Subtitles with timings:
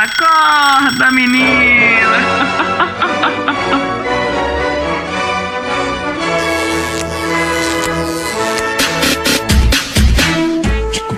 [0.00, 2.16] Acorda, menina!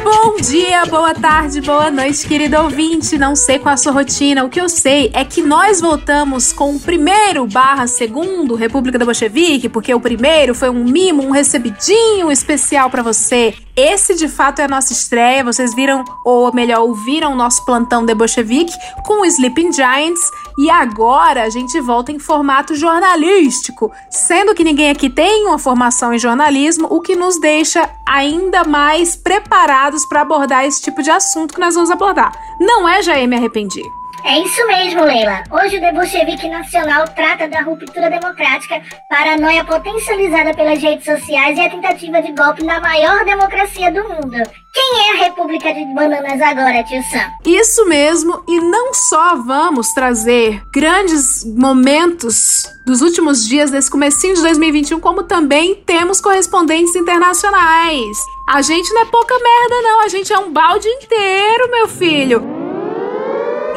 [0.03, 3.17] Bom dia, boa tarde, boa noite, querido ouvinte.
[3.17, 4.43] Não sei qual a sua rotina.
[4.43, 9.05] O que eu sei é que nós voltamos com o primeiro barra segundo República da
[9.05, 13.55] Bolchevique, porque o primeiro foi um mimo, um recebidinho especial para você.
[13.77, 15.43] Esse de fato é a nossa estreia.
[15.43, 18.73] Vocês viram, ou melhor, ouviram o nosso plantão de Bolchevique
[19.05, 20.21] com o Sleeping Giants.
[20.59, 26.13] E agora a gente volta em formato jornalístico, sendo que ninguém aqui tem uma formação
[26.13, 31.55] em jornalismo, o que nos deixa ainda mais preparados para abordar esse tipo de assunto
[31.55, 32.33] que nós vamos abordar.
[32.61, 33.83] Não é, Jair, me arrependi.
[34.25, 35.43] É isso mesmo, Leila.
[35.51, 41.69] Hoje o Debochevique Nacional trata da ruptura democrática, paranoia potencializada pelas redes sociais e a
[41.69, 44.37] tentativa de golpe na maior democracia do mundo.
[44.73, 47.31] Quem é a República de Bananas agora, tio Sam?
[47.45, 54.43] Isso mesmo, e não só vamos trazer grandes momentos dos últimos dias desse comecinho de
[54.43, 58.17] 2021, como também temos correspondentes internacionais.
[58.49, 62.62] A gente não é pouca merda não, a gente é um balde inteiro, meu filho.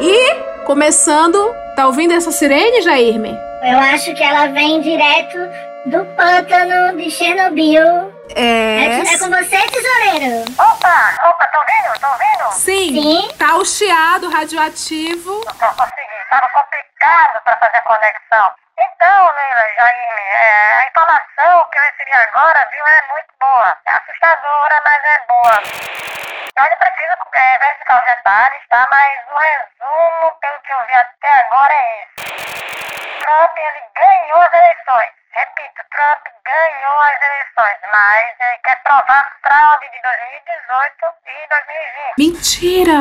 [0.00, 3.36] E, começando, tá ouvindo essa sirene, Jairme?
[3.62, 5.38] Eu acho que ela vem direto
[5.86, 8.12] do pântano de Chernobyl.
[8.34, 8.86] É.
[8.86, 10.44] É, é com você, tesoureiro?
[10.52, 12.00] Opa, opa, tá ouvindo?
[12.00, 12.52] Tá ouvindo?
[12.52, 13.28] Sim, Sim.
[13.38, 15.30] tá o chiado radioativo.
[15.46, 18.50] Não tô conseguindo, tava complicado pra fazer a conexão.
[18.78, 23.76] Então, Leila, Jaime, é, a informação que eu recebi agora, viu, é muito boa.
[23.86, 25.62] É assustadora, mas é boa.
[26.56, 28.86] Eu ainda preciso é, verificar os detalhes, tá?
[28.90, 32.16] Mas o resumo, pelo que eu vi até agora, é esse.
[33.20, 35.10] Trump, ele ganhou as eleições.
[35.32, 42.14] Repito, Trump ganhou as eleições, mas ele quer provar fraude de 2018 e 2020.
[42.18, 42.92] Mentira!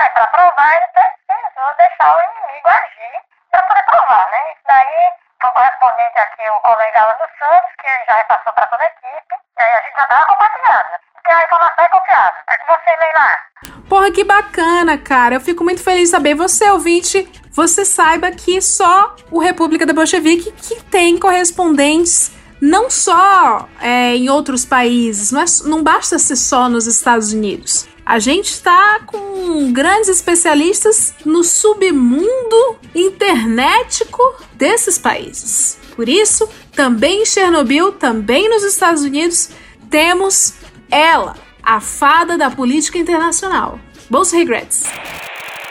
[0.00, 4.52] É, pra provar, ele precisou deixar o inimigo agir pra poder provar, né?
[4.52, 5.12] Isso daí,
[5.44, 9.34] o correspondente aqui, o colega Alan dos Santos, que já repassou pra toda a equipe,
[9.58, 11.00] e aí a gente já tava compartilhando.
[11.14, 12.40] Porque a informação é confiável.
[12.48, 13.50] É com você, Leila.
[13.88, 15.34] Porra, que bacana, cara.
[15.34, 16.34] Eu fico muito feliz de saber.
[16.34, 23.68] Você, ouvinte, você saiba que só o República da Bolchevique que tem correspondentes não só
[23.80, 27.88] é, em outros países, não, é, não basta ser só nos Estados Unidos.
[28.10, 34.20] A gente está com grandes especialistas no submundo internetico
[34.54, 35.78] desses países.
[35.94, 39.50] Por isso, também em Chernobyl, também nos Estados Unidos,
[39.88, 40.54] temos
[40.90, 43.78] ela, a fada da política internacional.
[44.10, 44.86] Bons regrets.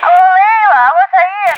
[0.01, 1.57] Alô, Leila, alô, Jair.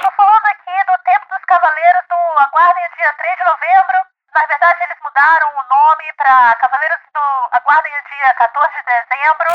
[0.00, 4.11] Tô falando aqui do tempo dos Cavaleiros do Aguardem dia 3 de novembro.
[4.34, 7.20] Na verdade, eles mudaram o nome pra Cavaleiros do
[7.52, 9.50] Aguardem o dia 14 de dezembro.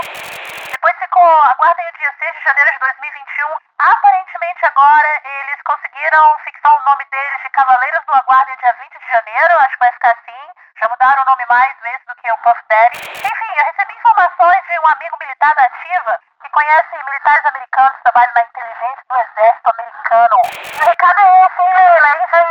[0.71, 3.55] Depois ficou Aguardem o dia 6 de janeiro de 2021.
[3.79, 9.07] Aparentemente, agora, eles conseguiram fixar o nome deles de Cavaleiros do Aguardem dia 20 de
[9.07, 9.59] janeiro.
[9.59, 10.43] Acho que vai ficar assim.
[10.79, 12.97] Já mudaram o nome mais vezes do que o Puff Daddy.
[13.17, 18.03] Enfim, eu recebi informações de um amigo militar da ativa que conhece militares americanos que
[18.03, 20.37] trabalham na inteligência do exército americano.
[20.81, 21.76] O recado é esse, hein,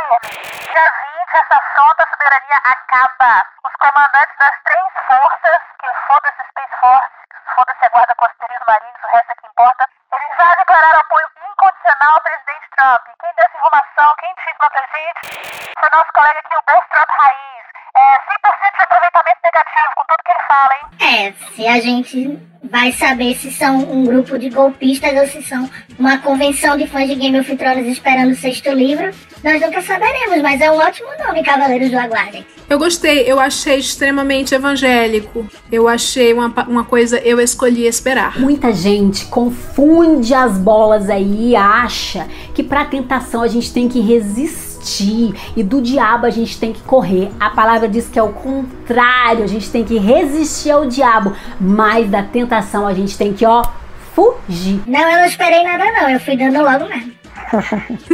[0.07, 3.45] Dia 20, essa afronta soberania acaba.
[3.65, 7.11] Os comandantes das três forças, que foda-se Space Force,
[7.53, 11.27] foda-se a Guarda Costeira os Marinhos, o resto é que importa, eles já declararam apoio
[11.51, 13.03] incondicional ao presidente Trump.
[13.19, 15.19] Quem deu essa informação, quem disse pra gente,
[15.75, 17.65] foi nosso colega aqui, o Best Trump Raiz.
[17.97, 20.87] É 100% de aproveitamento negativo com tudo que ele fala, hein?
[21.03, 25.69] É, se a gente vai saber se são um grupo de golpistas ou se são
[25.99, 29.11] uma convenção de fãs de Game of Thrones esperando o sexto livro,
[29.47, 32.45] nós nunca saberemos, mas é um ótimo nome, Cavaleiros do Aguardem.
[32.69, 35.47] Eu gostei, eu achei extremamente evangélico.
[35.71, 38.37] Eu achei uma, uma coisa, eu escolhi esperar.
[38.37, 44.01] Muita gente confunde as bolas aí e acha que pra tentação a gente tem que
[44.01, 47.31] resistir e do diabo a gente tem que correr.
[47.39, 52.09] A palavra diz que é o contrário, a gente tem que resistir ao diabo, mas
[52.09, 53.63] da tentação a gente tem que, ó,
[54.13, 54.81] fugir.
[54.85, 57.15] Não, eu não esperei nada não, eu fui dando logo mesmo.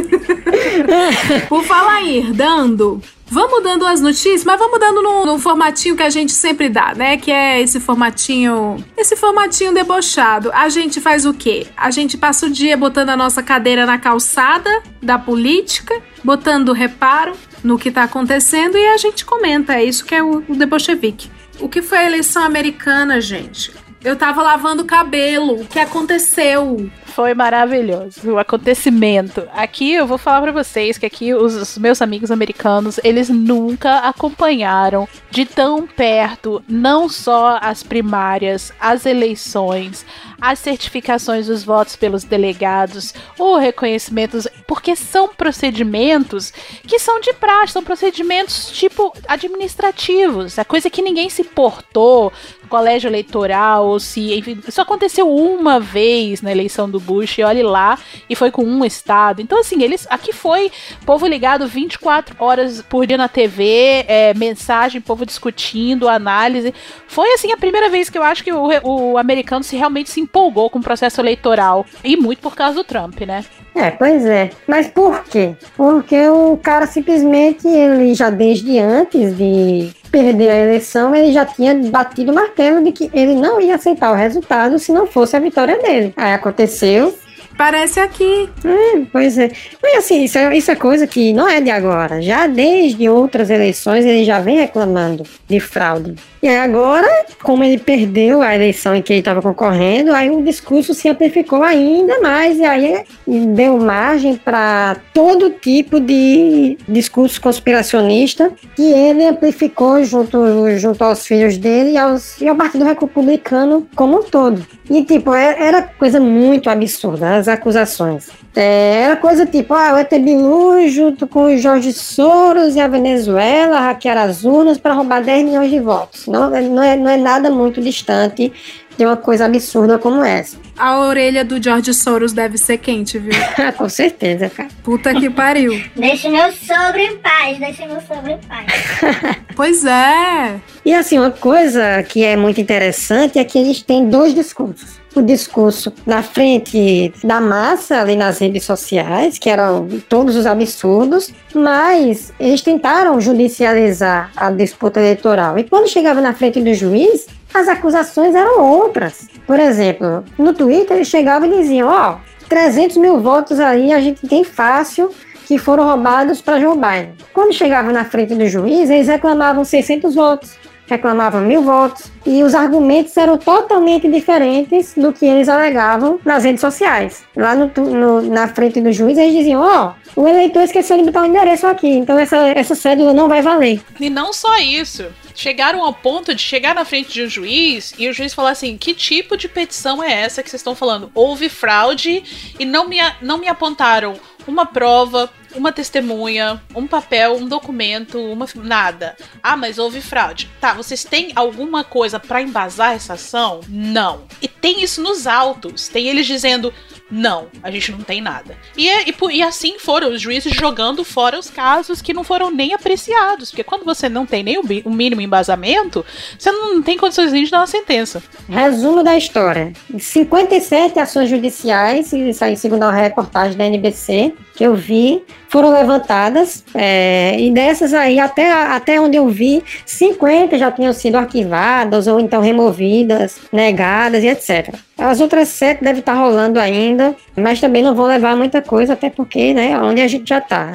[1.48, 6.02] Por falar em dando, vamos dando as notícias, mas vamos dando num, num formatinho que
[6.02, 7.16] a gente sempre dá, né?
[7.16, 8.76] Que é esse formatinho.
[8.96, 10.50] Esse formatinho debochado.
[10.52, 11.66] A gente faz o quê?
[11.76, 17.32] A gente passa o dia botando a nossa cadeira na calçada da política, botando reparo
[17.62, 19.74] no que tá acontecendo e a gente comenta.
[19.74, 21.30] É isso que é o, o Debochevique.
[21.60, 23.72] O que foi a eleição americana, gente?
[24.02, 25.62] Eu tava lavando cabelo.
[25.62, 26.90] O que aconteceu?
[27.14, 29.46] Foi maravilhoso o acontecimento.
[29.52, 33.98] Aqui eu vou falar pra vocês que aqui os, os meus amigos americanos, eles nunca
[33.98, 40.04] acompanharam de tão perto não só as primárias, as eleições,
[40.40, 46.52] as certificações dos votos pelos delegados, o reconhecimento, porque são procedimentos
[46.84, 52.32] que são de praxe, são procedimentos tipo administrativos, a coisa que ninguém se portou,
[52.68, 54.34] colégio eleitoral, ou se.
[54.34, 57.98] Enfim, isso aconteceu uma vez na eleição do Bush, e olhe lá,
[58.28, 59.40] e foi com um estado.
[59.40, 60.06] Então, assim, eles.
[60.10, 60.70] Aqui foi
[61.04, 66.74] povo ligado 24 horas por dia na TV, é, mensagem, povo discutindo, análise.
[67.06, 70.20] Foi, assim, a primeira vez que eu acho que o, o americano se realmente se
[70.20, 71.86] empolgou com o processo eleitoral.
[72.02, 73.44] E muito por causa do Trump, né?
[73.74, 74.50] É, pois é.
[74.66, 75.56] Mas por quê?
[75.76, 81.74] Porque o cara simplesmente, ele já desde antes de perder a eleição, ele já tinha
[81.74, 85.40] batido o martelo de que ele não ia aceitar o resultado se não fosse a
[85.40, 86.14] vitória dele.
[86.16, 87.12] Aí aconteceu,
[87.56, 88.50] Parece aqui.
[88.64, 89.48] É, pois é.
[89.80, 92.20] Mas assim, isso é, isso é coisa que não é de agora.
[92.20, 96.16] Já desde outras eleições ele já vem reclamando de fraude.
[96.44, 100.92] E agora, como ele perdeu a eleição em que ele estava concorrendo, aí o discurso
[100.92, 108.82] se amplificou ainda mais e aí deu margem para todo tipo de discurso conspiracionista que
[108.82, 110.38] ele amplificou junto,
[110.76, 114.66] junto aos filhos dele e, aos, e ao Partido Republicano como um todo.
[114.90, 118.43] E, tipo, é, era coisa muito absurda, as acusações.
[118.56, 122.86] É, era coisa tipo, ah, o ET Bilu junto com o Jorge Soros e a
[122.86, 126.26] Venezuela hackearam as urnas para roubar 10 milhões de votos.
[126.28, 128.52] Não, não, é, não é nada muito distante
[128.96, 130.56] de uma coisa absurda como essa.
[130.76, 133.32] A orelha do George Soros deve ser quente, viu?
[133.76, 134.68] com certeza, cara.
[134.82, 135.80] Puta que pariu.
[135.94, 138.66] Deixe meu sogro em paz, deixe meu sogro em paz.
[139.54, 140.60] pois é.
[140.84, 145.22] E assim, uma coisa que é muito interessante é que eles têm dois discursos o
[145.22, 152.32] discurso na frente da massa ali nas redes sociais, que eram todos os absurdos, mas
[152.38, 155.58] eles tentaram judicializar a disputa eleitoral.
[155.58, 159.28] E quando chegava na frente do juiz, as acusações eram outras.
[159.46, 164.00] Por exemplo, no Twitter eles chegavam e diziam: Ó, oh, 300 mil votos aí a
[164.00, 165.10] gente tem fácil
[165.46, 167.14] que foram roubados para Joe Biden.
[167.32, 172.54] Quando chegava na frente do juiz, eles reclamavam 600 votos reclamavam mil votos e os
[172.54, 177.24] argumentos eram totalmente diferentes do que eles alegavam nas redes sociais.
[177.36, 181.04] Lá no, no, na frente do juiz, eles diziam: Ó, oh, o eleitor esqueceu de
[181.04, 183.82] botar o endereço aqui, então essa, essa cédula não vai valer.
[184.00, 185.06] E não só isso.
[185.34, 188.76] Chegaram ao ponto de chegar na frente de um juiz e o juiz falar assim:
[188.76, 191.10] que tipo de petição é essa que vocês estão falando?
[191.14, 192.22] Houve fraude
[192.58, 194.14] e não me, não me apontaram
[194.46, 199.16] uma prova, uma testemunha, um papel, um documento, uma nada.
[199.42, 200.50] Ah, mas houve fraude.
[200.60, 203.60] Tá, vocês têm alguma coisa para embasar essa ação?
[203.68, 204.24] Não.
[204.42, 205.88] E tem isso nos autos.
[205.88, 206.72] Tem eles dizendo
[207.10, 208.56] não, a gente não tem nada.
[208.76, 212.50] E, é, e, e, assim foram os juízes jogando fora os casos que não foram
[212.50, 213.50] nem apreciados.
[213.50, 216.04] Porque quando você não tem nem o, o mínimo embasamento,
[216.38, 218.22] você não tem condições de dar uma sentença.
[218.48, 224.74] Resumo da história: 57 ações judiciais, isso aí segundo a reportagem da NBC, que eu
[224.74, 225.22] vi,
[225.54, 231.14] foram levantadas, é, e dessas aí, até, até onde eu vi, 50 já tinham sido
[231.14, 234.74] arquivadas ou então removidas, negadas e etc.
[234.98, 239.08] As outras sete devem estar rolando ainda, mas também não vão levar muita coisa, até
[239.08, 240.72] porque, né, onde a gente já está.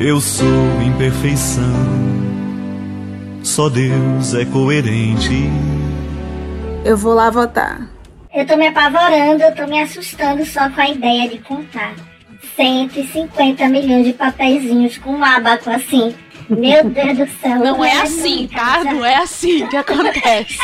[0.00, 1.62] eu sou imperfeição.
[3.42, 5.48] Só Deus é coerente.
[6.84, 7.88] Eu vou lá votar.
[8.34, 11.94] Eu tô me apavorando, eu tô me assustando só com a ideia de contar
[12.56, 16.14] 150 milhões de papeizinhos com um abaco assim.
[16.48, 17.58] Meu Deus do céu.
[17.58, 18.84] Não é eu assim, tá?
[18.84, 20.58] Não é assim que acontece.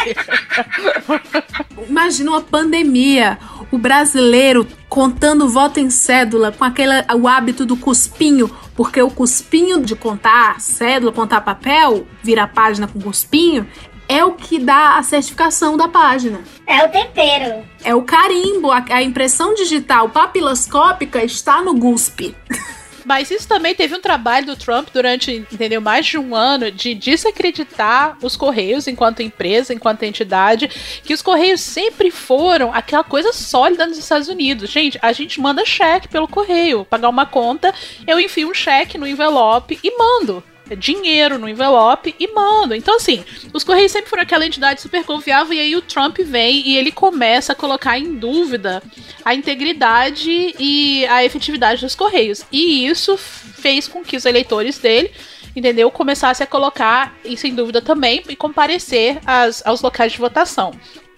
[1.89, 3.39] Imagina uma pandemia,
[3.71, 9.81] o brasileiro contando voto em cédula com aquele o hábito do cuspinho, porque o cuspinho
[9.83, 13.67] de contar cédula, contar papel, virar página com cuspinho,
[14.09, 16.41] é o que dá a certificação da página.
[16.67, 17.65] É o tempero.
[17.85, 22.35] É o carimbo, a, a impressão digital papiloscópica está no GUSP.
[23.09, 26.95] Mas isso também teve um trabalho do Trump durante, entendeu, mais de um ano de
[26.95, 30.69] desacreditar os Correios enquanto empresa, enquanto entidade,
[31.03, 34.69] que os Correios sempre foram aquela coisa sólida nos Estados Unidos.
[34.69, 37.75] Gente, a gente manda cheque pelo Correio, pagar uma conta,
[38.07, 40.45] eu enfio um cheque no envelope e mando
[40.77, 42.75] dinheiro no envelope e mando.
[42.75, 46.67] Então, assim, os Correios sempre foram aquela entidade super confiável e aí o Trump vem
[46.67, 48.83] e ele começa a colocar em dúvida
[49.25, 52.45] a integridade e a efetividade dos Correios.
[52.51, 55.11] E isso fez com que os eleitores dele
[55.57, 55.91] entendeu?
[55.91, 60.73] Começassem a colocar isso em dúvida também e comparecer às, aos locais de votação.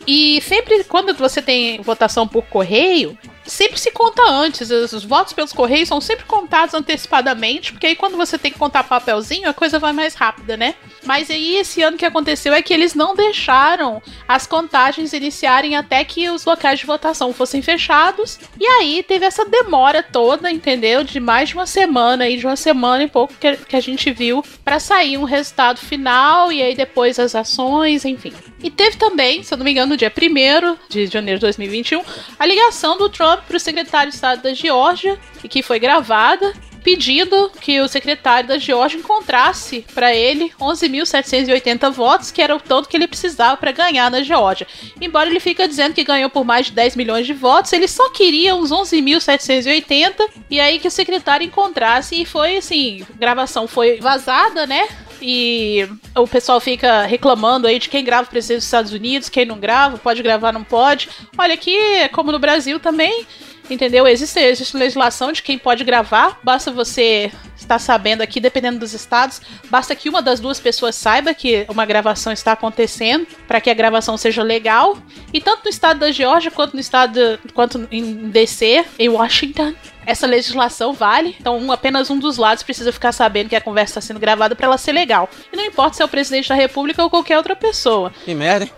[0.06, 3.18] E sempre quando você tem votação por correio,
[3.50, 4.70] sempre se conta antes.
[4.70, 8.58] Os, os votos pelos correios são sempre contados antecipadamente, porque aí quando você tem que
[8.58, 10.74] contar papelzinho, a coisa vai mais rápida, né?
[11.04, 16.04] Mas aí esse ano que aconteceu é que eles não deixaram as contagens iniciarem até
[16.04, 18.38] que os locais de votação fossem fechados.
[18.58, 21.02] E aí teve essa demora toda, entendeu?
[21.02, 24.10] De mais de uma semana aí, de uma semana e pouco que, que a gente
[24.10, 28.32] viu para sair um resultado final e aí depois as ações, enfim.
[28.62, 32.02] E teve também, se eu não me engano, no dia 1 de janeiro de 2021,
[32.38, 36.52] a ligação do Trump para o secretário de Estado da Geórgia, que foi gravada,
[36.82, 42.88] pedindo que o secretário da Geórgia encontrasse para ele 11.780 votos, que era o tanto
[42.88, 44.66] que ele precisava para ganhar na Geórgia.
[45.00, 48.10] Embora ele fica dizendo que ganhou por mais de 10 milhões de votos, ele só
[48.10, 54.66] queria uns 11.780 e aí que o secretário encontrasse e foi assim, gravação foi vazada,
[54.66, 54.88] né?
[55.20, 59.44] E o pessoal fica reclamando aí de quem grava o presidente dos Estados Unidos, quem
[59.44, 61.08] não grava, pode gravar, não pode.
[61.36, 61.76] Olha aqui,
[62.12, 63.26] como no Brasil também,
[63.74, 64.06] entendeu?
[64.06, 69.40] Existe, existe legislação de quem pode gravar, basta você estar sabendo aqui, dependendo dos estados,
[69.68, 73.74] basta que uma das duas pessoas saiba que uma gravação está acontecendo, para que a
[73.74, 74.96] gravação seja legal.
[75.32, 79.74] E tanto no estado da Geórgia quanto no estado quanto em DC, em Washington,
[80.06, 81.36] essa legislação vale.
[81.38, 84.56] Então, um, apenas um dos lados precisa ficar sabendo que a conversa está sendo gravada
[84.56, 85.28] para ela ser legal.
[85.52, 88.12] E não importa se é o presidente da República ou qualquer outra pessoa.
[88.24, 88.72] Que merda, hein?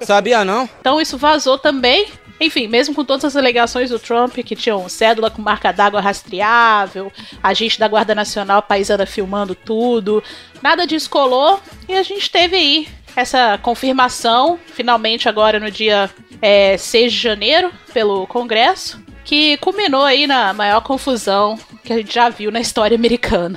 [0.00, 0.68] Sabia não?
[0.80, 2.08] Então isso vazou também.
[2.40, 7.12] Enfim, mesmo com todas as alegações do Trump, que tinham cédula com marca d'água rastreável,
[7.42, 10.22] agente da Guarda Nacional paisana filmando tudo,
[10.62, 16.08] nada disso colou e a gente teve aí essa confirmação, finalmente agora no dia
[16.40, 22.14] é, 6 de janeiro, pelo Congresso, que culminou aí na maior confusão que a gente
[22.14, 23.56] já viu na história americana.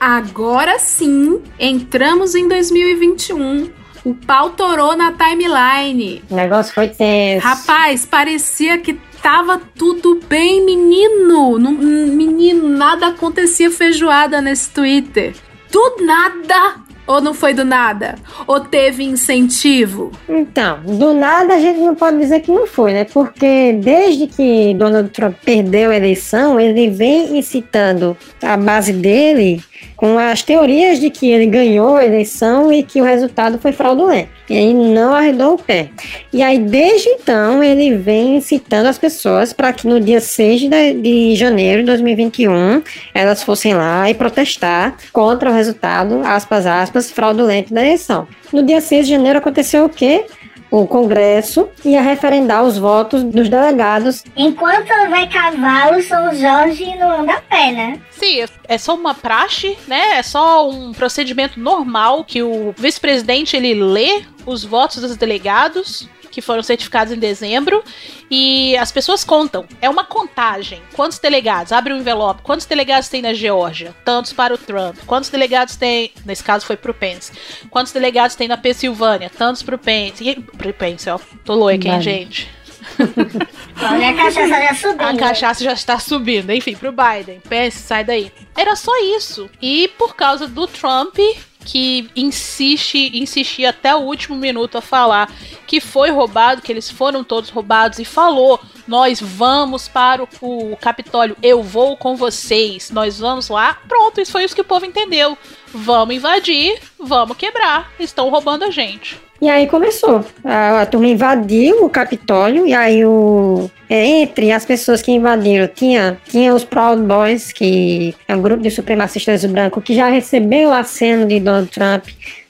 [0.00, 3.68] Agora sim, entramos em 2021.
[4.02, 6.22] O pau torou na timeline.
[6.30, 7.46] O negócio foi tenso.
[7.46, 11.58] Rapaz, parecia que tava tudo bem, menino.
[11.58, 15.34] Não- menino, nada acontecia feijoada nesse Twitter.
[15.70, 16.76] Do nada.
[17.06, 18.14] Ou não foi do nada?
[18.46, 20.12] Ou teve incentivo?
[20.28, 23.04] Então, do nada a gente não pode dizer que não foi, né?
[23.04, 29.60] Porque desde que Donald Trump perdeu a eleição, ele vem incitando a base dele
[29.96, 34.30] com as teorias de que ele ganhou a eleição e que o resultado foi fraudulento.
[34.48, 35.90] E aí não arredou o pé.
[36.32, 40.92] E aí, desde então, ele vem incitando as pessoas para que no dia 6 de,
[40.94, 42.82] de janeiro de 2021
[43.14, 48.26] elas fossem lá e protestar contra o resultado, aspas, aspas, fraudulento da eleição.
[48.52, 50.24] No dia 6 de janeiro aconteceu o quê?
[50.70, 54.22] O Congresso ia referendar os votos dos delegados.
[54.36, 58.00] Enquanto houver cavalo, São Jorge não anda a pé, né?
[58.10, 60.18] Sim, é só uma praxe, né?
[60.18, 66.40] É só um procedimento normal que o vice-presidente ele lê os votos dos delegados que
[66.40, 67.82] foram certificados em dezembro.
[68.30, 69.66] E as pessoas contam.
[69.80, 70.80] É uma contagem.
[70.94, 71.72] Quantos delegados?
[71.72, 72.42] Abre o um envelope.
[72.42, 73.94] Quantos delegados tem na Geórgia?
[74.04, 74.96] Tantos para o Trump.
[75.06, 76.12] Quantos delegados tem.
[76.24, 77.32] Nesse caso foi pro Pence.
[77.70, 79.30] Quantos delegados tem na Pensilvânia?
[79.30, 80.22] Tantos pro Pence.
[80.22, 81.18] E, pro Pence, ó.
[81.44, 82.50] Tô louca, hein, gente?
[83.82, 85.02] Olha a cachaça já subindo.
[85.02, 86.50] A cachaça já está subindo.
[86.50, 87.40] Enfim, pro Biden.
[87.48, 88.32] Pence, sai daí.
[88.56, 89.50] Era só isso.
[89.60, 91.16] E por causa do Trump,
[91.64, 95.32] que insiste, insistia até o último minuto a falar
[95.66, 101.36] que foi roubado, que eles foram todos roubados e falou: "Nós vamos para o, Capitólio,
[101.42, 103.74] eu vou com vocês, nós vamos lá".
[103.88, 105.36] Pronto, isso foi isso que o povo entendeu.
[105.72, 109.29] Vamos invadir, vamos quebrar, estão roubando a gente.
[109.40, 110.24] E aí começou.
[110.44, 113.70] A, a turma invadiu o Capitólio, e aí o.
[113.88, 118.62] é, entre as pessoas que invadiram, tinha, tinha os Proud Boys, que é um grupo
[118.62, 122.04] de supremacistas brancos que já recebeu aceno de Donald Trump.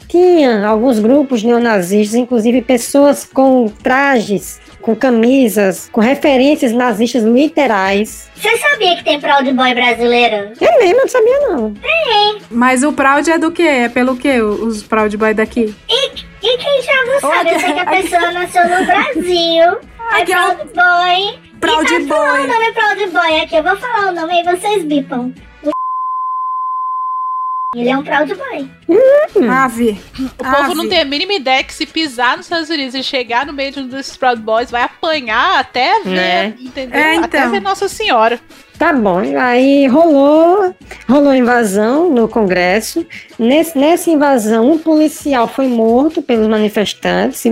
[0.08, 8.30] Tinha alguns grupos neonazistas, inclusive pessoas com trajes, com camisas, com referências nazistas literais.
[8.34, 10.52] Você sabia que tem Proud Boy brasileiro?
[10.60, 11.74] Eu mesmo não sabia, não.
[12.50, 13.62] Mas o Proud é do quê?
[13.62, 14.40] É pelo quê?
[14.40, 15.74] Os Proud Boy daqui?
[15.88, 16.06] E,
[16.42, 19.90] e quem já não sabe, eu sei que a pessoa nasceu no Brasil.
[20.12, 20.24] É.
[20.24, 21.38] Proud Boy.
[21.60, 22.40] Proud e tá falar Boy.
[22.40, 23.54] o nome Proud Boy aqui.
[23.56, 25.32] Eu vou falar o nome e vocês bipam.
[27.76, 28.68] Ele é um Proud Boy.
[29.48, 30.00] Ave.
[30.18, 33.46] O povo não tem a mínima ideia que se pisar nos Estados Unidos e chegar
[33.46, 36.54] no meio de um desses Proud Boys, vai apanhar até ver, Né?
[36.58, 36.98] entendeu?
[36.98, 37.24] É, então.
[37.26, 38.40] Até ver Nossa Senhora.
[38.80, 40.74] Tá bom, aí rolou,
[41.06, 43.06] rolou invasão no Congresso.
[43.38, 47.44] Nesse, nessa invasão, um policial foi morto pelos manifestantes,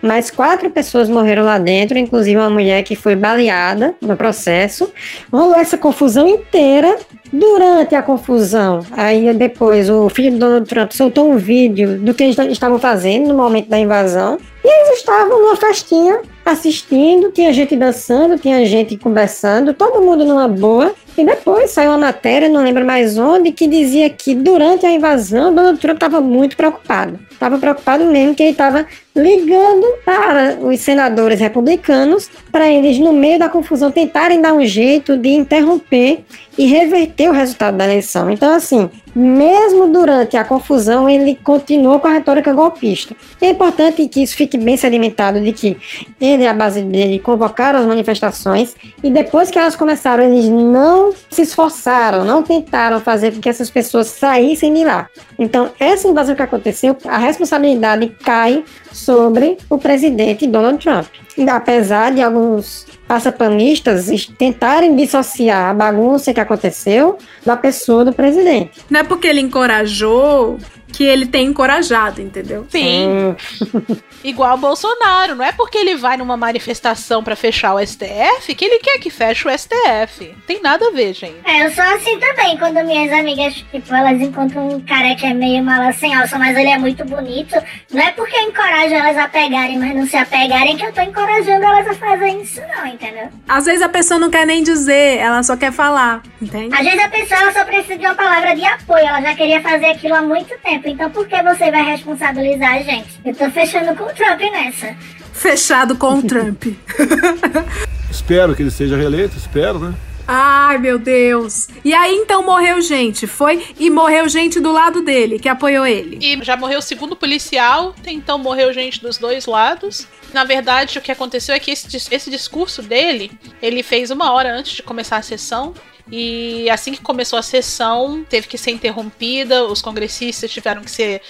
[0.00, 4.90] mais quatro pessoas morreram lá dentro, inclusive uma mulher que foi baleada no processo.
[5.30, 6.96] Rolou essa confusão inteira.
[7.30, 12.24] Durante a confusão, aí depois o filho do Donald Trump soltou um vídeo do que
[12.24, 14.38] eles estavam fazendo no momento da invasão.
[14.64, 20.46] E eles estavam numa festinha assistindo, tinha gente dançando, tinha gente conversando, todo mundo numa
[20.46, 20.94] boa.
[21.16, 25.54] E depois saiu uma matéria, não lembro mais onde, que dizia que durante a invasão,
[25.54, 27.18] Donald Trump estava muito preocupado.
[27.30, 33.38] Estava preocupado mesmo que ele estava ligando para os senadores republicanos para eles, no meio
[33.38, 36.24] da confusão, tentarem dar um jeito de interromper
[36.56, 38.30] e reverter o resultado da eleição.
[38.30, 43.14] Então, assim, mesmo durante a confusão, ele continuou com a retórica golpista.
[43.40, 45.76] É importante que isso fique bem sedimentado de que
[46.20, 51.01] ele e a base dele convocaram as manifestações e depois que elas começaram, eles não
[51.30, 55.08] se esforçaram, não tentaram fazer com que essas pessoas saíssem de lá.
[55.38, 61.06] Então, essa invasão que aconteceu, a responsabilidade cai sobre o presidente Donald Trump.
[61.50, 64.06] Apesar de alguns passapanistas
[64.38, 68.80] tentarem dissociar a bagunça que aconteceu da pessoa do presidente.
[68.88, 70.58] Não é porque ele encorajou
[70.92, 72.66] que ele tem encorajado, entendeu?
[72.70, 73.08] Sim.
[73.08, 75.34] Hum, Igual o Bolsonaro.
[75.34, 79.10] Não é porque ele vai numa manifestação pra fechar o STF que ele quer que
[79.10, 80.34] feche o STF.
[80.46, 81.38] Tem nada a ver, gente.
[81.44, 85.34] É, eu sou assim também, quando minhas amigas, tipo, elas encontram um cara que é
[85.34, 87.56] meio mala sem alça, mas ele é muito bonito.
[87.90, 91.00] Não é porque eu encorajo elas a pegarem, mas não se apegarem, que eu tô
[91.00, 93.01] encorajando elas a fazerem isso, não, entendeu?
[93.48, 96.74] Às vezes a pessoa não quer nem dizer, ela só quer falar, entende?
[96.74, 99.86] Às vezes a pessoa só precisa de uma palavra de apoio, ela já queria fazer
[99.86, 100.88] aquilo há muito tempo.
[100.88, 103.20] Então por que você vai responsabilizar a gente?
[103.24, 104.94] Eu tô fechando com o Trump nessa.
[105.32, 106.64] Fechado com o Trump.
[108.10, 109.94] Espero que ele seja reeleito, espero, né?
[110.26, 111.68] Ai, meu Deus.
[111.84, 113.66] E aí então morreu gente, foi?
[113.78, 116.18] E morreu gente do lado dele, que apoiou ele.
[116.20, 120.06] E já morreu o segundo policial, então morreu gente dos dois lados.
[120.32, 123.30] Na verdade, o que aconteceu é que esse, esse discurso dele,
[123.60, 125.74] ele fez uma hora antes de começar a sessão.
[126.10, 131.22] E assim que começou a sessão, teve que ser interrompida, os congressistas tiveram que ser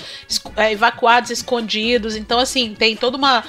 [0.56, 2.16] é, evacuados, escondidos.
[2.16, 3.44] Então, assim, tem toda uma.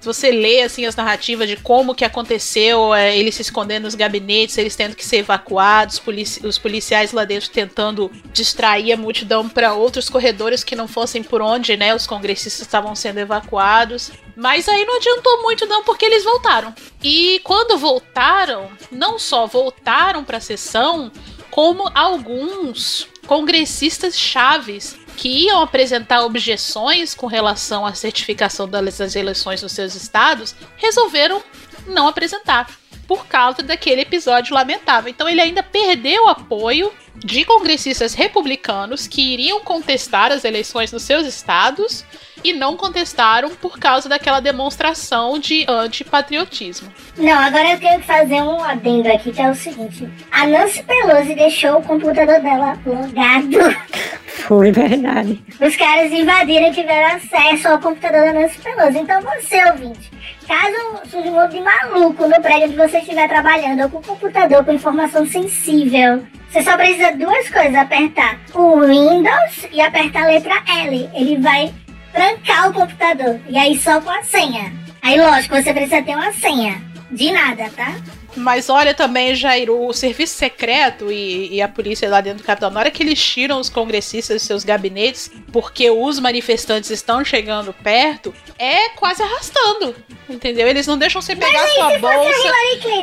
[0.00, 3.94] Se você lê assim as narrativas de como que aconteceu, é, eles se escondendo nos
[3.94, 9.48] gabinetes, eles tendo que ser evacuados, polici- os policiais lá dentro tentando distrair a multidão
[9.48, 14.10] para outros corredores que não fossem por onde, né, os congressistas estavam sendo evacuados.
[14.36, 16.74] Mas aí não adiantou muito não, porque eles voltaram.
[17.02, 21.10] E quando voltaram, não só voltaram para a sessão,
[21.50, 29.72] como alguns congressistas chaves que iam apresentar objeções com relação à certificação das eleições nos
[29.72, 31.42] seus estados, resolveram
[31.86, 32.68] não apresentar
[33.06, 35.10] por causa daquele episódio lamentável.
[35.10, 41.26] Então ele ainda perdeu apoio de congressistas republicanos que iriam contestar as eleições nos seus
[41.26, 42.04] estados
[42.44, 46.92] e não contestaram por causa daquela demonstração de antipatriotismo.
[47.16, 50.08] Não, agora eu tenho que fazer um adendo aqui, que é o seguinte.
[50.30, 53.76] A Nancy Pelosi deixou o computador dela logado.
[54.26, 55.42] Foi verdade.
[55.60, 58.98] Os caras invadiram e tiveram acesso ao computador da Nancy Pelosi.
[58.98, 60.10] Então você, ouvinte,
[60.46, 64.72] caso surja um de maluco no prédio onde você estiver trabalhando ou com computador com
[64.72, 71.10] informação sensível, você só precisa duas coisas, apertar o Windows e apertar a letra L.
[71.14, 71.72] Ele vai
[72.12, 73.38] trancar o computador.
[73.48, 74.72] E aí só com a senha.
[75.02, 76.82] Aí, lógico, você precisa ter uma senha.
[77.10, 77.94] De nada, tá?
[78.36, 82.70] Mas olha também, Jair, o serviço secreto e, e, a polícia lá dentro do Capitão,
[82.70, 87.72] na hora que eles tiram os congressistas de seus gabinetes, porque os manifestantes estão chegando
[87.72, 89.94] perto, é quase arrastando.
[90.28, 90.66] Entendeu?
[90.66, 92.52] Eles não deixam você pegar sua bolsa.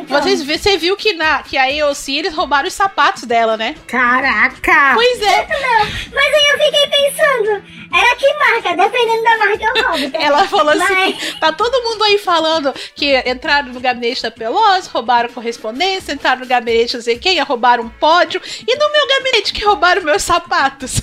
[0.08, 3.74] Vocês, você viu que, na, que a AOC eles roubaram os sapatos dela, né?
[3.86, 4.92] Caraca!
[4.94, 5.46] Pois é.
[5.46, 5.78] Não,
[6.12, 7.64] mas aí eu fiquei pensando,
[7.94, 8.76] era que marca?
[8.76, 10.10] Dependendo da marca eu roubo.
[10.10, 10.18] tá?
[10.22, 14.88] Ela falou assim: Mas- tá todo mundo aí falando que entraram no gabinete da Pelosi,
[14.92, 19.52] roubaram correspondência, entraram no gabinete não sei quem, roubaram um pódio, e no meu gabinete
[19.52, 21.00] que roubaram meus sapatos.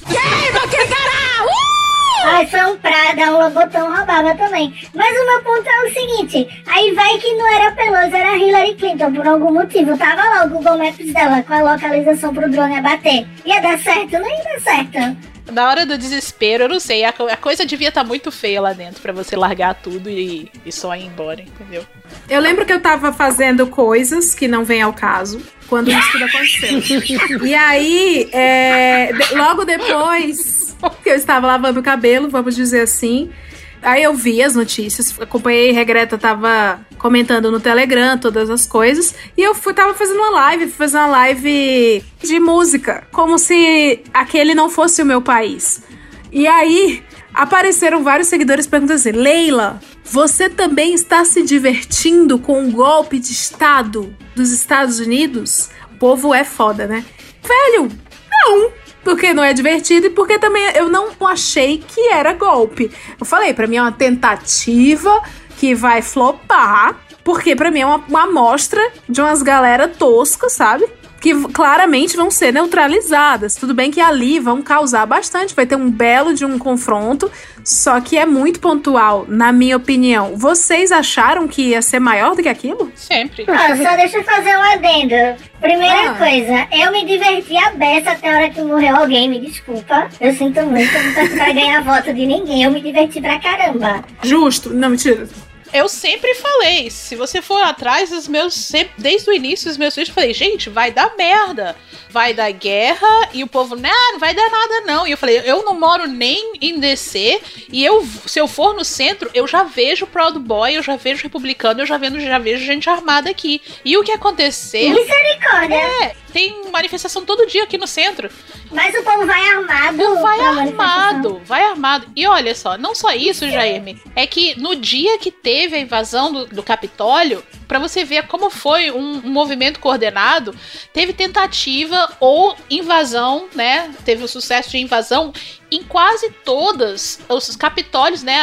[2.23, 4.71] Ai, foi um Prada, um botão roubava também.
[4.93, 8.75] Mas o meu ponto é o seguinte: aí vai que não era Pelosi, era Hillary
[8.75, 9.97] Clinton por algum motivo.
[9.97, 13.25] Tava lá o Google Maps dela com a localização pro drone abater.
[13.45, 14.11] Ia dar certo?
[14.13, 15.30] Não ia dar certo.
[15.51, 18.73] Na hora do desespero, eu não sei, a, a coisa devia estar muito feia lá
[18.73, 21.85] dentro pra você largar tudo e, e só ir embora, entendeu?
[22.29, 26.25] Eu lembro que eu tava fazendo coisas que não vem ao caso quando isso tudo
[26.25, 27.41] aconteceu.
[27.47, 33.31] e aí, é, de- logo depois que eu estava lavando o cabelo, vamos dizer assim,
[33.81, 39.15] aí eu vi as notícias, acompanhei, a Greta tava comentando no Telegram todas as coisas,
[39.35, 44.01] e eu fui, tava fazendo uma live, fui fazer uma live de música, como se
[44.13, 45.83] aquele não fosse o meu país.
[46.31, 52.71] E aí, apareceram vários seguidores perguntando assim: Leila, você também está se divertindo com o
[52.71, 55.69] golpe de Estado dos Estados Unidos?
[55.93, 57.05] O povo é foda, né?
[57.43, 57.89] Velho,
[58.29, 58.80] não!
[59.03, 62.91] Porque não é divertido e porque também eu não achei que era golpe.
[63.19, 65.21] Eu falei, pra mim é uma tentativa
[65.57, 70.87] que vai flopar, porque pra mim é uma, uma amostra de umas galera tosca, sabe?
[71.21, 73.55] Que claramente vão ser neutralizadas.
[73.55, 77.31] Tudo bem que ali vão causar bastante, vai ter um belo de um confronto,
[77.63, 80.35] só que é muito pontual, na minha opinião.
[80.35, 82.91] Vocês acharam que ia ser maior do que aquilo?
[82.95, 83.45] Sempre.
[83.47, 85.39] Ó, só deixa eu fazer um adendo.
[85.61, 86.15] Primeira Ah.
[86.15, 90.09] coisa, eu me diverti a beça até a hora que morreu alguém, me desculpa.
[90.19, 93.39] Eu sinto muito, eu não tô pra ganhar voto de ninguém, eu me diverti pra
[93.39, 94.03] caramba.
[94.23, 94.73] Justo.
[94.73, 95.27] Não, mentira.
[95.73, 99.95] Eu sempre falei, se você for atrás dos meus, sempre, desde o início dos meus
[99.95, 101.75] vídeos, eu falei, gente, vai dar merda.
[102.09, 105.07] Vai dar guerra e o povo, não, não vai dar nada não.
[105.07, 108.83] E eu falei, eu não moro nem em DC e eu, se eu for no
[108.83, 112.65] centro, eu já vejo Proud Boy, eu já vejo republicano, eu já, vendo, já vejo
[112.65, 113.61] gente armada aqui.
[113.85, 115.75] E o que aconteceu Misericórdia.
[115.75, 118.29] é, tem manifestação todo dia aqui no centro.
[118.71, 120.21] Mas o povo vai armado.
[120.21, 122.07] Vai armado, vai armado.
[122.15, 126.31] E olha só, não só isso, Jaime, é que no dia que teve a invasão
[126.31, 130.55] do, do Capitólio, pra você ver como foi um, um movimento coordenado,
[130.93, 133.93] teve tentativa ou invasão, né?
[134.03, 135.33] Teve o sucesso de invasão
[135.69, 138.39] em quase todas os capitólios, né?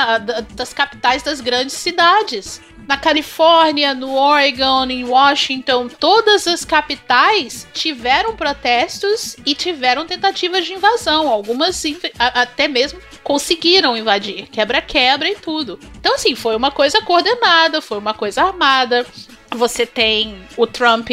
[0.54, 2.60] Das capitais das grandes cidades.
[2.88, 10.72] Na Califórnia, no Oregon, em Washington, todas as capitais tiveram protestos e tiveram tentativas de
[10.72, 11.28] invasão.
[11.28, 11.84] Algumas
[12.18, 15.78] até mesmo conseguiram invadir, quebra-quebra e tudo.
[16.00, 19.04] Então, assim, foi uma coisa coordenada, foi uma coisa armada.
[19.50, 21.10] Você tem o Trump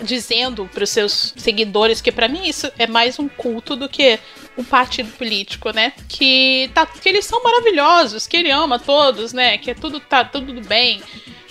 [0.00, 4.18] dizendo para os seus seguidores que para mim isso é mais um culto do que
[4.56, 5.92] um partido político, né?
[6.08, 9.58] Que tá que eles são maravilhosos, que ele ama todos, né?
[9.58, 11.02] Que é tudo tá tudo bem,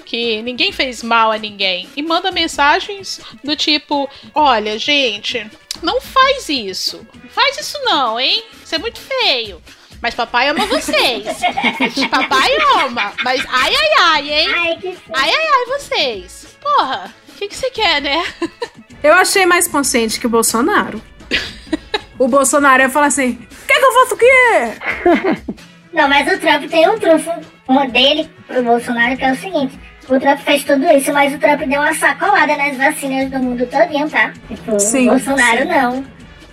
[0.05, 5.45] que ninguém fez mal a ninguém e manda mensagens do tipo: "Olha, gente,
[5.81, 7.05] não faz isso.
[7.21, 8.43] Não faz isso não, hein?
[8.63, 9.61] Isso é muito feio."
[10.01, 11.25] Mas papai ama vocês.
[12.11, 12.51] papai
[12.83, 13.13] ama.
[13.23, 14.49] Mas ai, ai, ai, hein?
[14.53, 15.01] Ai, que feio.
[15.13, 16.57] Ai, ai, ai, vocês.
[16.61, 18.23] Porra, o que, que você quer, né?
[19.01, 21.01] Eu achei mais consciente que o Bolsonaro.
[22.17, 25.43] o Bolsonaro ia falar assim: quer que eu faça o quê?
[25.93, 27.31] Não, mas o Trump tem um trunfo
[27.67, 29.79] uma dele pro Bolsonaro, que é o seguinte.
[30.07, 33.65] O Trump fez tudo isso, mas o Trump deu uma sacolada nas vacinas do mundo
[33.65, 34.31] todinho, tá?
[34.47, 35.65] Tipo, Sim, o Bolsonaro sim.
[35.65, 36.05] não.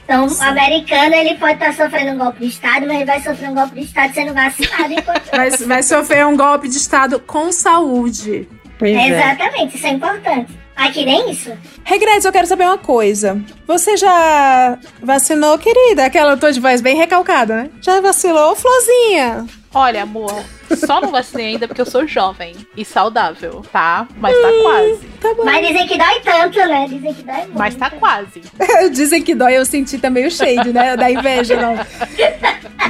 [0.05, 3.51] Então, o americano, ele pode estar sofrendo um golpe de Estado, mas ele vai sofrer
[3.51, 5.31] um golpe de Estado sendo vacinado enquanto...
[5.31, 8.49] Vai, vai sofrer um golpe de Estado com saúde.
[8.79, 9.09] Pois é.
[9.09, 10.62] Exatamente, isso é importante.
[10.77, 11.53] Aqui nem isso.
[11.85, 13.41] Regrets, eu quero saber uma coisa.
[13.67, 16.05] Você já vacinou, querida?
[16.05, 17.71] Aquela tua de voz bem recalcada, né?
[17.81, 19.47] Já vacilou, Florzinha?
[19.75, 20.45] Olha, amor,
[20.77, 24.07] só não vacinei ainda porque eu sou jovem e saudável, tá?
[24.17, 25.07] Mas tá quase.
[25.21, 25.45] Tá bom.
[25.45, 26.87] Mas dizem que dói tanto, né?
[26.89, 27.59] Dizem que dói muito.
[27.59, 28.43] Mas tá quase.
[28.93, 30.97] Dizem que dói, eu senti também o shade, né?
[30.97, 31.75] Da inveja, não.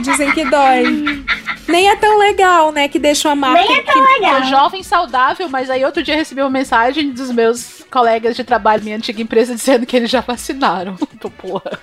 [0.02, 1.24] Dizem que dói.
[1.68, 2.88] Nem é tão legal, né?
[2.88, 3.62] Que deixa uma marca.
[3.62, 4.44] Nem é tão Sou legal.
[4.44, 8.96] jovem saudável, mas aí outro dia recebi uma mensagem dos meus colegas de trabalho, minha
[8.96, 10.96] antiga empresa, dizendo que eles já vacinaram.
[11.20, 11.78] Tô porra.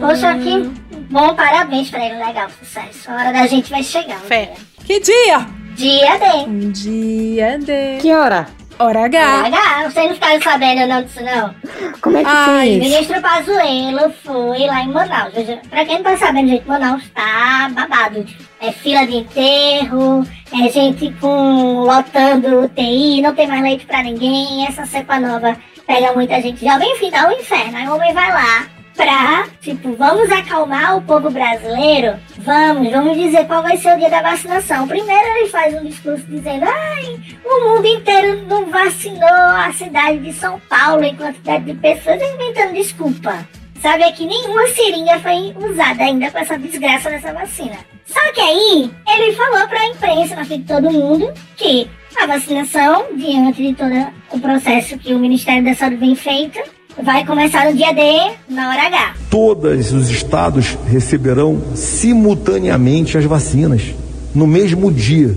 [0.00, 0.62] Poxa, que
[1.10, 2.24] bom, parabéns pra ele.
[2.24, 3.10] Legal, sucesso.
[3.10, 4.16] A hora da gente vai chegar.
[4.16, 4.54] um Fé.
[4.84, 5.46] Que dia?
[5.74, 6.26] Dia D.
[6.48, 7.98] Um dia de...
[8.00, 8.46] Que hora?
[8.78, 9.46] Hora H.
[9.46, 9.90] H.
[9.90, 11.54] Vocês não ficaram sabendo não disso, não?
[12.00, 12.80] Como é que Ai, O foi isso?
[12.80, 15.34] ministro Pazuello foi lá em Manaus.
[15.68, 18.24] Pra quem não tá sabendo, gente, Manaus tá babado.
[18.58, 24.66] É fila de enterro, é gente com lotando UTI, não tem mais leite pra ninguém.
[24.66, 25.54] Essa cepa nova
[25.86, 27.76] pega muita gente jovem, enfim, dá um inferno.
[27.76, 28.66] Aí o homem vai lá
[29.00, 32.18] pra, tipo, vamos acalmar o povo brasileiro?
[32.36, 34.86] Vamos, vamos dizer qual vai ser o dia da vacinação.
[34.86, 40.34] Primeiro ele faz um discurso dizendo, ai, o mundo inteiro não vacinou a cidade de
[40.34, 43.48] São Paulo em quantidade de pessoas, inventando desculpa.
[43.80, 47.78] Sabe é que nenhuma seringa foi usada ainda com essa desgraça dessa vacina.
[48.04, 51.88] Só que aí, ele falou pra imprensa, na frente de todo mundo, que
[52.20, 56.60] a vacinação, diante de todo o processo que o Ministério da Saúde vem feito,
[57.02, 59.14] vai começar no dia D, na hora H.
[59.30, 63.94] Todos os estados receberão simultaneamente as vacinas,
[64.34, 65.36] no mesmo dia.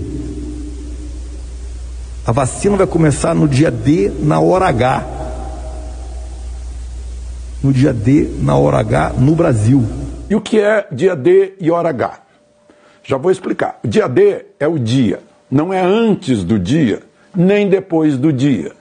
[2.26, 5.06] A vacina vai começar no dia D, na hora H.
[7.62, 9.84] No dia D, na hora H, no Brasil.
[10.28, 12.20] E o que é dia D e hora H?
[13.02, 13.78] Já vou explicar.
[13.84, 17.02] O dia D é o dia, não é antes do dia,
[17.34, 18.72] nem depois do dia.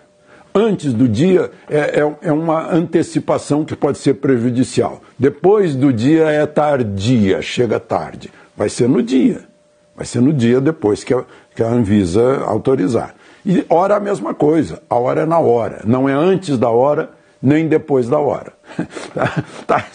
[0.56, 5.02] Antes do dia é, é- é uma antecipação que pode ser prejudicial.
[5.18, 8.30] Depois do dia é tardia, chega tarde.
[8.56, 9.42] Vai ser no dia.
[9.96, 11.24] Vai ser no dia depois que a,
[11.56, 13.16] que a Anvisa autorizar.
[13.46, 14.82] E hora é a mesma coisa.
[14.90, 15.82] A hora é na hora.
[15.86, 17.10] Não é antes da hora,
[17.42, 18.54] nem depois da hora.
[19.14, 19.86] Tá, tá-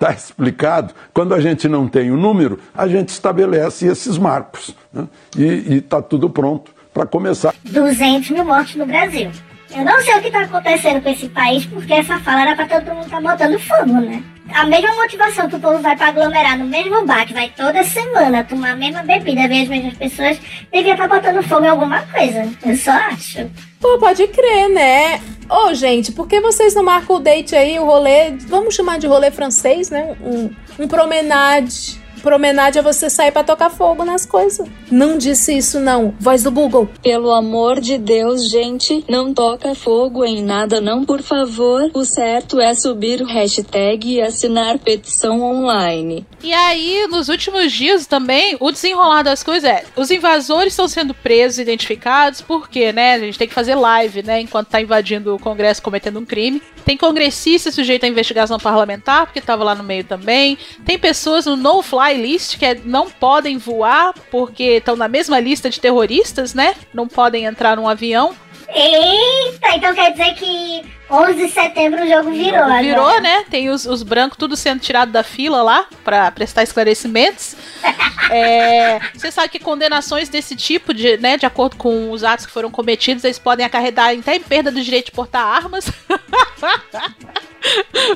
[0.00, 0.92] tá explicado?
[1.12, 4.74] Quando a gente não tem o número, a gente estabelece esses marcos.
[4.92, 5.06] né?
[5.36, 7.54] E está tudo pronto para começar.
[7.64, 9.30] 200 mil mortes no Brasil.
[9.70, 12.66] Eu não sei o que tá acontecendo com esse país, porque essa fala era pra
[12.66, 14.22] todo mundo tá botando fogo, né?
[14.52, 17.82] A mesma motivação que o povo vai pra aglomerar no mesmo bar, que vai toda
[17.82, 20.38] semana tomar a mesma bebida, ver as mesmas pessoas,
[20.72, 22.48] devia estar botando fogo em alguma coisa.
[22.64, 23.50] Eu só acho.
[23.80, 25.20] Pô, pode crer, né?
[25.48, 28.30] Ô, gente, por que vocês não marcam o date aí, o rolê?
[28.46, 30.14] Vamos chamar de rolê francês, né?
[30.22, 32.03] Um, um promenade.
[32.24, 34.66] Promenade é você sair pra tocar fogo nas coisas.
[34.90, 36.14] Não disse isso, não.
[36.18, 36.88] Voz do Google.
[37.02, 41.90] Pelo amor de Deus, gente, não toca fogo em nada não, por favor.
[41.92, 46.26] O certo é subir o hashtag e assinar petição online.
[46.42, 51.12] E aí, nos últimos dias também, o desenrolar das coisas é: os invasores estão sendo
[51.12, 53.14] presos, identificados, porque, né?
[53.14, 54.40] A gente tem que fazer live, né?
[54.40, 56.62] Enquanto tá invadindo o Congresso cometendo um crime.
[56.86, 60.56] Tem congressista sujeito à investigação parlamentar, porque tava lá no meio também.
[60.84, 65.68] Tem pessoas no no-fly list que é- não podem voar porque estão na mesma lista
[65.70, 66.74] de terroristas, né?
[66.92, 68.34] Não podem entrar num avião.
[68.68, 72.82] Eita, então quer dizer que 11 de setembro o jogo virou agora.
[72.82, 73.44] Virou, né?
[73.50, 77.56] Tem os, os brancos tudo sendo tirado da fila lá pra prestar esclarecimentos.
[78.30, 82.52] É, você sabe que condenações desse tipo, de, né, de acordo com os atos que
[82.52, 85.84] foram cometidos, eles podem acarretar até em perda do direito de portar armas.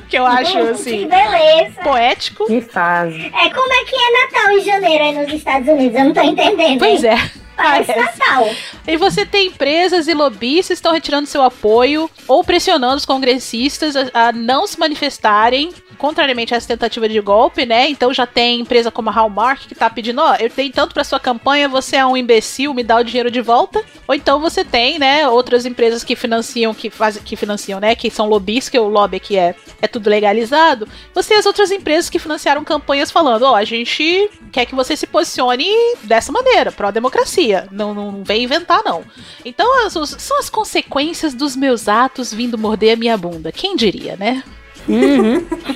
[0.08, 1.80] que eu acho, assim, Que beleza.
[1.82, 2.46] poético.
[2.46, 3.26] Que fase.
[3.26, 5.98] É como é que é Natal em janeiro aí nos Estados Unidos?
[5.98, 6.78] Eu não tô entendendo.
[6.78, 7.10] Pois hein?
[7.12, 7.47] é.
[7.58, 8.18] Parece Parece.
[8.18, 8.48] Natal.
[8.86, 13.96] E você tem empresas e lobistas que estão retirando seu apoio ou pressionando os congressistas
[13.96, 17.88] a, a não se manifestarem, contrariamente a essa tentativa de golpe, né?
[17.88, 21.02] Então já tem empresa como a Hallmark que tá pedindo, ó, eu dei tanto pra
[21.02, 23.82] sua campanha, você é um imbecil, me dá o dinheiro de volta.
[24.06, 28.08] Ou então você tem, né, outras empresas que financiam, que fazem, que financiam, né, que
[28.10, 30.88] são lobbies, que o lobby aqui é, é tudo legalizado.
[31.12, 34.96] Você tem as outras empresas que financiaram campanhas falando, ó, a gente quer que você
[34.96, 35.66] se posicione
[36.04, 37.66] dessa maneira, pró-democracia.
[37.70, 39.02] Não, não, não vem inventar, não.
[39.44, 43.52] Então, as- os- são as consequências dos meus atos vindo morder a minha bunda.
[43.52, 44.42] Quem diria, né?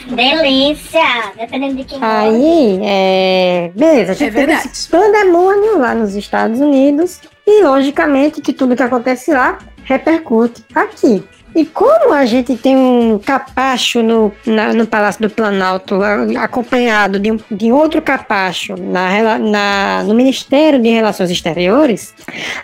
[0.09, 1.33] Delícia.
[1.37, 3.71] Dependendo de quem Aí, é.
[3.75, 4.69] Beleza, a gente É teve verdade.
[4.73, 7.21] esse pandemônio lá nos Estados Unidos.
[7.47, 11.23] E, logicamente, que tudo que acontece lá repercute aqui.
[11.55, 15.99] E como a gente tem um capacho no, na- no Palácio do Planalto,
[16.39, 22.15] acompanhado de, um, de outro capacho na, na- no Ministério de Relações Exteriores,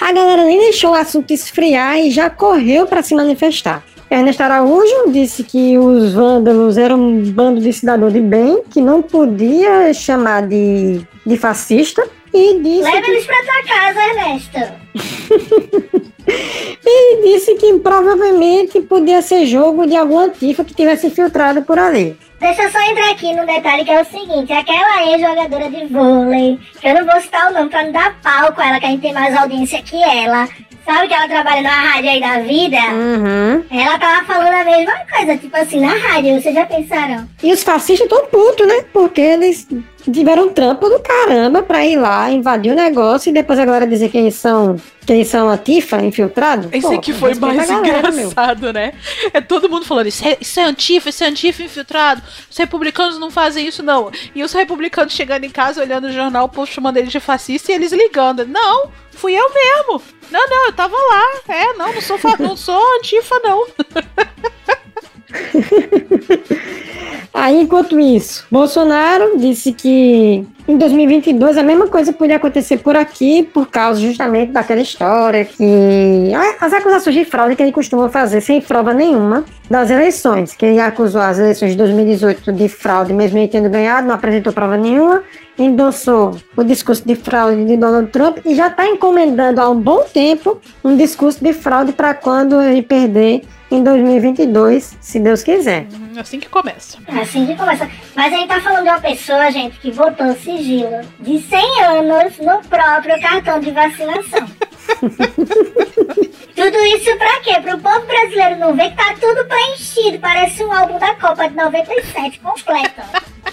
[0.00, 3.82] a galera nem deixou o assunto esfriar e já correu para se manifestar.
[4.10, 9.02] Ernesto Araújo disse que os vândalos eram um bando de cidadão de bem, que não
[9.02, 14.58] podia chamar de, de fascista, e disse Leva que- eles pra tua casa, Ernesto.
[16.28, 22.16] E disse que provavelmente podia ser jogo de algum antifa que tivesse infiltrado por ali.
[22.40, 26.58] Deixa eu só entrar aqui no detalhe que é o seguinte: aquela ex-jogadora de vôlei,
[26.80, 28.90] que eu não vou citar o nome pra não dar pau com ela, que a
[28.90, 30.48] gente tem mais audiência que ela.
[30.84, 32.78] Sabe que ela trabalha na rádio aí da vida?
[32.78, 33.62] Uhum.
[33.70, 37.28] Ela tava falando a mesma coisa, tipo assim, na rádio, vocês já pensaram?
[37.42, 38.86] E os fascistas estão putos, né?
[38.90, 39.68] Porque eles
[40.10, 43.86] tiveram um trampo do caramba pra ir lá, invadir o negócio e depois a galera
[43.86, 46.68] dizer que eles são, que eles são antifa, infiltrado.
[46.72, 48.28] Esse Pô, aqui foi mais a galera, meu.
[48.28, 48.92] engraçado, né?
[49.32, 52.22] É todo mundo falando, isso é, isso é antifa, isso é antifa infiltrado.
[52.50, 54.10] Os republicanos não fazem isso, não.
[54.34, 57.72] E os republicanos chegando em casa, olhando o jornal, o povo chamando eles de fascista
[57.72, 58.46] e eles ligando.
[58.46, 60.02] Não, fui eu mesmo.
[60.30, 61.54] Não, não, eu tava lá.
[61.54, 63.66] É, não, não sou, não sou antifa, não.
[67.32, 73.42] Aí, enquanto isso, Bolsonaro disse que em 2022 a mesma coisa podia acontecer por aqui,
[73.42, 76.32] por causa justamente daquela história que.
[76.34, 80.54] a- As acusações de fraude que ele costuma fazer sem prova nenhuma das eleições.
[80.54, 84.52] Que ele acusou as eleições de 2018 de fraude, mesmo ele tendo ganhado, não apresentou
[84.52, 85.22] prova nenhuma,
[85.58, 90.04] endossou o discurso de fraude de Donald Trump e já está encomendando há um bom
[90.04, 95.86] tempo um discurso de fraude para quando ele perder em 2022, se Deus quiser.
[96.18, 96.98] Assim que começa.
[97.06, 97.88] É Assim que começa.
[98.14, 102.38] Mas a gente tá falando de uma pessoa, gente, que botou sigilo de 100 anos
[102.38, 104.48] no próprio cartão de vacinação.
[106.56, 107.60] tudo isso pra quê?
[107.60, 110.18] Pro povo brasileiro não ver que tá tudo preenchido.
[110.18, 113.02] Parece um álbum da Copa de 97 completo.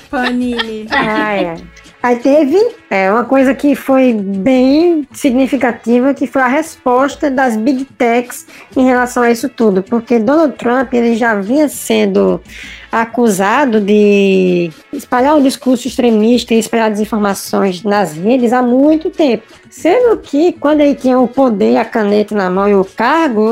[0.09, 0.87] Panini.
[0.91, 1.67] Ai, ai.
[2.05, 2.55] Aí teve
[2.87, 8.45] é, uma coisa que foi bem significativa, que foi a resposta das big techs
[8.77, 12.39] em relação a isso tudo, porque Donald Trump ele já vinha sendo
[12.91, 19.43] acusado de espalhar um discurso extremista e espalhar desinformações nas redes há muito tempo.
[19.69, 23.49] Sendo que quando ele tinha o poder, a caneta na mão e o cargo,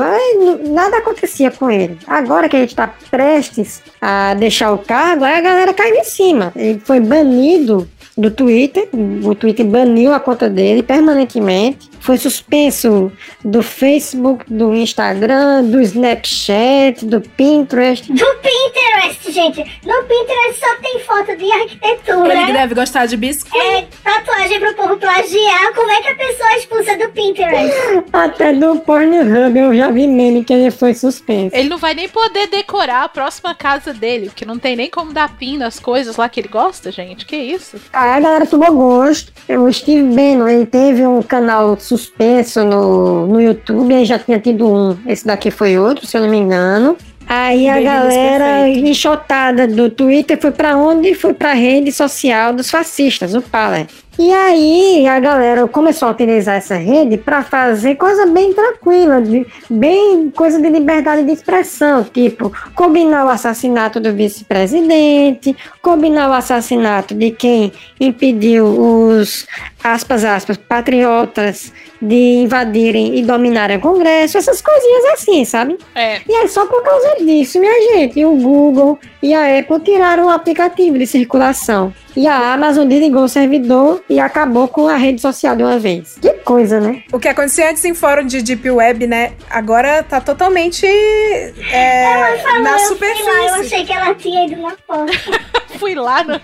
[0.69, 1.97] nada acontecia com ele.
[2.07, 6.53] Agora que ele está prestes a deixar o cargo, aí a galera caiu em cima.
[6.55, 8.87] Ele foi banido do Twitter,
[9.23, 13.11] o Twitter baniu a conta dele permanentemente, foi suspenso
[13.45, 18.11] do Facebook, do Instagram, do Snapchat, do Pinterest.
[18.11, 19.59] Do Pinterest, gente.
[19.85, 22.33] No Pinterest só tem foto de arquitetura.
[22.33, 23.57] Ele deve gostar de biscoito.
[23.57, 25.73] É tatuagem pro povo plagiar.
[25.73, 27.73] Como é que a pessoa é expulsa do Pinterest?
[28.11, 31.55] Até do Pornhub eu já vi meme que ele foi suspenso.
[31.55, 35.13] Ele não vai nem poder decorar a próxima casa dele, porque não tem nem como
[35.13, 37.25] dar pin nas coisas lá que ele gosta, gente.
[37.25, 37.79] Que isso?
[38.03, 39.31] Aí a galera tomou gosto.
[39.49, 44.67] O Steve Bannon, ele teve um canal suspenso no, no YouTube, aí já tinha tido
[44.67, 44.97] um.
[45.07, 46.97] Esse daqui foi outro, se eu não me engano.
[47.25, 51.15] Aí a galera enxotada do Twitter foi pra onde?
[51.15, 53.87] Foi pra rede social dos fascistas, o Parler.
[54.17, 59.45] E aí a galera começou a utilizar essa rede para fazer coisa bem tranquila, de-
[59.67, 67.15] bem coisa de liberdade de expressão, tipo combinar o assassinato do vice-presidente, combinar o assassinato
[67.15, 69.47] de quem impediu os
[69.83, 71.73] aspas aspas patriotas
[72.03, 75.77] de invadirem e dominarem o Congresso, essas coisinhas assim, sabe?
[75.95, 76.19] É.
[76.27, 80.29] E aí só por causa disso, minha gente, o Google e a Apple tiraram o
[80.29, 81.93] aplicativo de circulação.
[82.15, 86.15] E a Amazon desligou o servidor e acabou com a rede social de uma vez.
[86.21, 87.01] Que coisa, né?
[87.11, 89.31] O que acontecia antes em fórum de Deep Web, né?
[89.49, 93.23] Agora tá totalmente é, Ela falou, na eu fui superfície.
[93.29, 95.13] lá, eu achei que ela tinha ido na porta.
[95.79, 96.39] fui lá, no-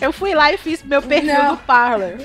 [0.00, 1.52] eu fui lá e fiz meu perfil Não.
[1.52, 2.18] no Parler.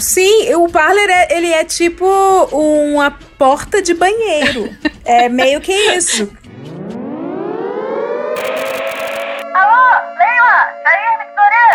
[0.00, 2.04] Sim, o Parler é, ele é tipo
[2.52, 4.68] uma porta de banheiro.
[5.04, 6.24] é meio que isso.
[9.54, 11.68] Alô, Leila, Jair, Victoria?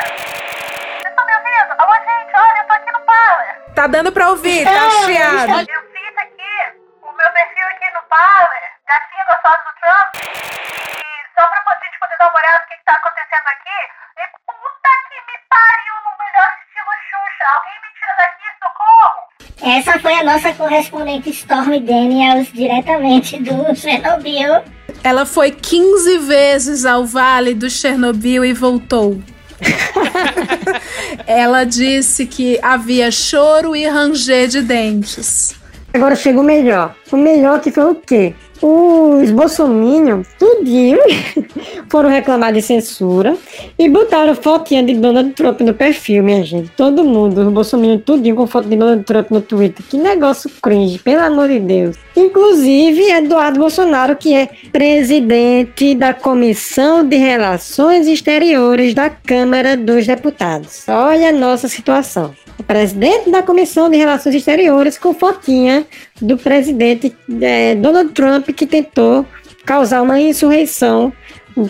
[0.99, 1.75] Vocês estão me ouvindo?
[1.77, 3.55] Alô, gente, olha, eu tô aqui no Parler.
[3.73, 5.51] Tá dando pra ouvir, tá Ah, chiado.
[5.61, 10.15] Eu fiz aqui o meu perfil aqui no Parler, gatinha gostosa do Trump.
[10.15, 13.79] E só pra a gente poder dar uma olhada no que, que tá acontecendo aqui.
[14.81, 17.47] Puta que me pariu no melhor estilo Xuxa.
[17.55, 19.19] Alguém me tira daqui, socorro!
[19.77, 24.63] Essa foi a nossa correspondente Stormy Daniels, diretamente do Chernobyl.
[25.03, 29.21] Ela foi 15 vezes ao Vale do Chernobyl e voltou.
[31.27, 35.58] Ela disse que havia choro e ranger de dentes.
[35.93, 36.95] Agora chega o melhor.
[37.11, 38.33] O melhor que foi o quê?
[38.61, 40.99] Os bolsominions, tudinho,
[41.89, 43.35] foram reclamar de censura
[43.77, 46.69] e botaram fotinha de Donald Trump no perfil, minha gente.
[46.75, 49.83] Todo mundo, os bolsominions, tudinho com foto de Donald Trump no Twitter.
[49.89, 51.95] Que negócio cringe, pelo amor de Deus.
[52.15, 60.83] Inclusive, Eduardo Bolsonaro, que é presidente da Comissão de Relações Exteriores da Câmara dos Deputados.
[60.87, 62.35] Olha a nossa situação.
[62.59, 65.87] O presidente da Comissão de Relações Exteriores com fotinha
[66.21, 69.25] do presidente é, Donald Trump que tentou
[69.65, 71.13] causar uma insurreição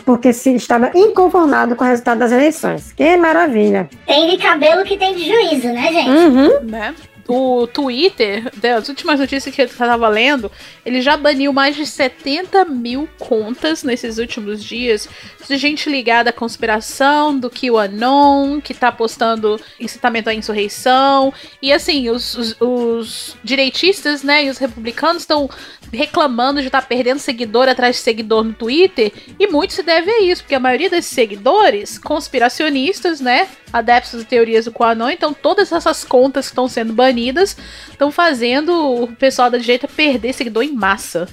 [0.05, 2.91] porque se estava inconformado com o resultado das eleições.
[2.91, 3.89] Que maravilha.
[4.05, 6.09] Tem de cabelo que tem de juízo, né, gente?
[6.09, 6.63] Uhum.
[6.63, 6.93] Né?
[7.31, 10.51] O Twitter, das últimas notícias que eu estava lendo,
[10.83, 15.07] ele já baniu mais de 70 mil contas nesses últimos dias
[15.47, 21.31] de gente ligada à conspiração, do QAnon, que tá postando incitamento à insurreição.
[21.61, 25.47] E assim, os, os, os direitistas, né, e os republicanos estão
[25.91, 29.11] reclamando de estar tá perdendo seguidor atrás de seguidor no Twitter.
[29.39, 33.47] E muito se deve a isso, porque a maioria desses seguidores, conspiracionistas, né?
[33.71, 37.55] Adeptos de teorias do QAnon, então todas essas contas que estão sendo banidas
[37.89, 41.27] estão fazendo o pessoal da direita perder seguidor em massa.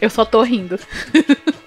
[0.00, 0.78] Eu só tô rindo.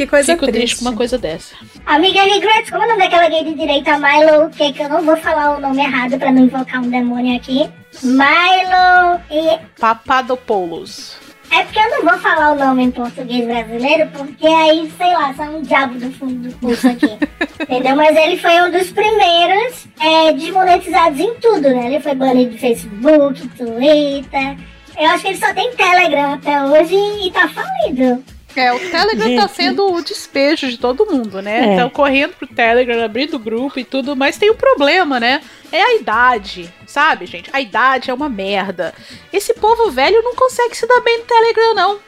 [0.00, 0.58] Que coisa Fico triste.
[0.58, 1.54] triste com uma coisa dessa.
[1.84, 4.48] Amiga Regrets, como é o nome daquela gay de direita, Milo?
[4.48, 7.68] Que, que eu não vou falar o nome errado pra não invocar um demônio aqui.
[8.02, 9.58] Milo e.
[9.78, 11.18] Papadopoulos.
[11.50, 15.34] É porque eu não vou falar o nome em português brasileiro, porque aí, sei lá,
[15.34, 17.18] sai um diabo do fundo do curso aqui.
[17.60, 17.96] entendeu?
[17.96, 21.86] Mas ele foi um dos primeiros é, desmonetizados em tudo, né?
[21.86, 24.56] Ele foi banido do Facebook, Twitter.
[24.96, 28.22] Eu acho que ele só tem Telegram até hoje e tá falido.
[28.56, 31.68] É, o Telegram tá sendo o despejo de todo mundo, né?
[31.68, 31.70] É.
[31.70, 35.40] Estão correndo pro Telegram, abrindo grupo e tudo, mas tem um problema, né?
[35.70, 37.48] É a idade, sabe, gente?
[37.52, 38.92] A idade é uma merda.
[39.32, 41.98] Esse povo velho não consegue se dar bem no Telegram, não.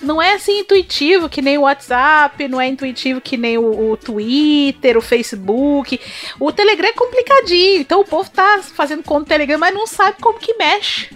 [0.00, 3.96] Não é assim intuitivo que nem o WhatsApp, não é intuitivo que nem o, o
[3.96, 6.00] Twitter, o Facebook.
[6.38, 10.18] O Telegram é complicadinho, então o povo tá fazendo conta do Telegram, mas não sabe
[10.20, 11.10] como que mexe.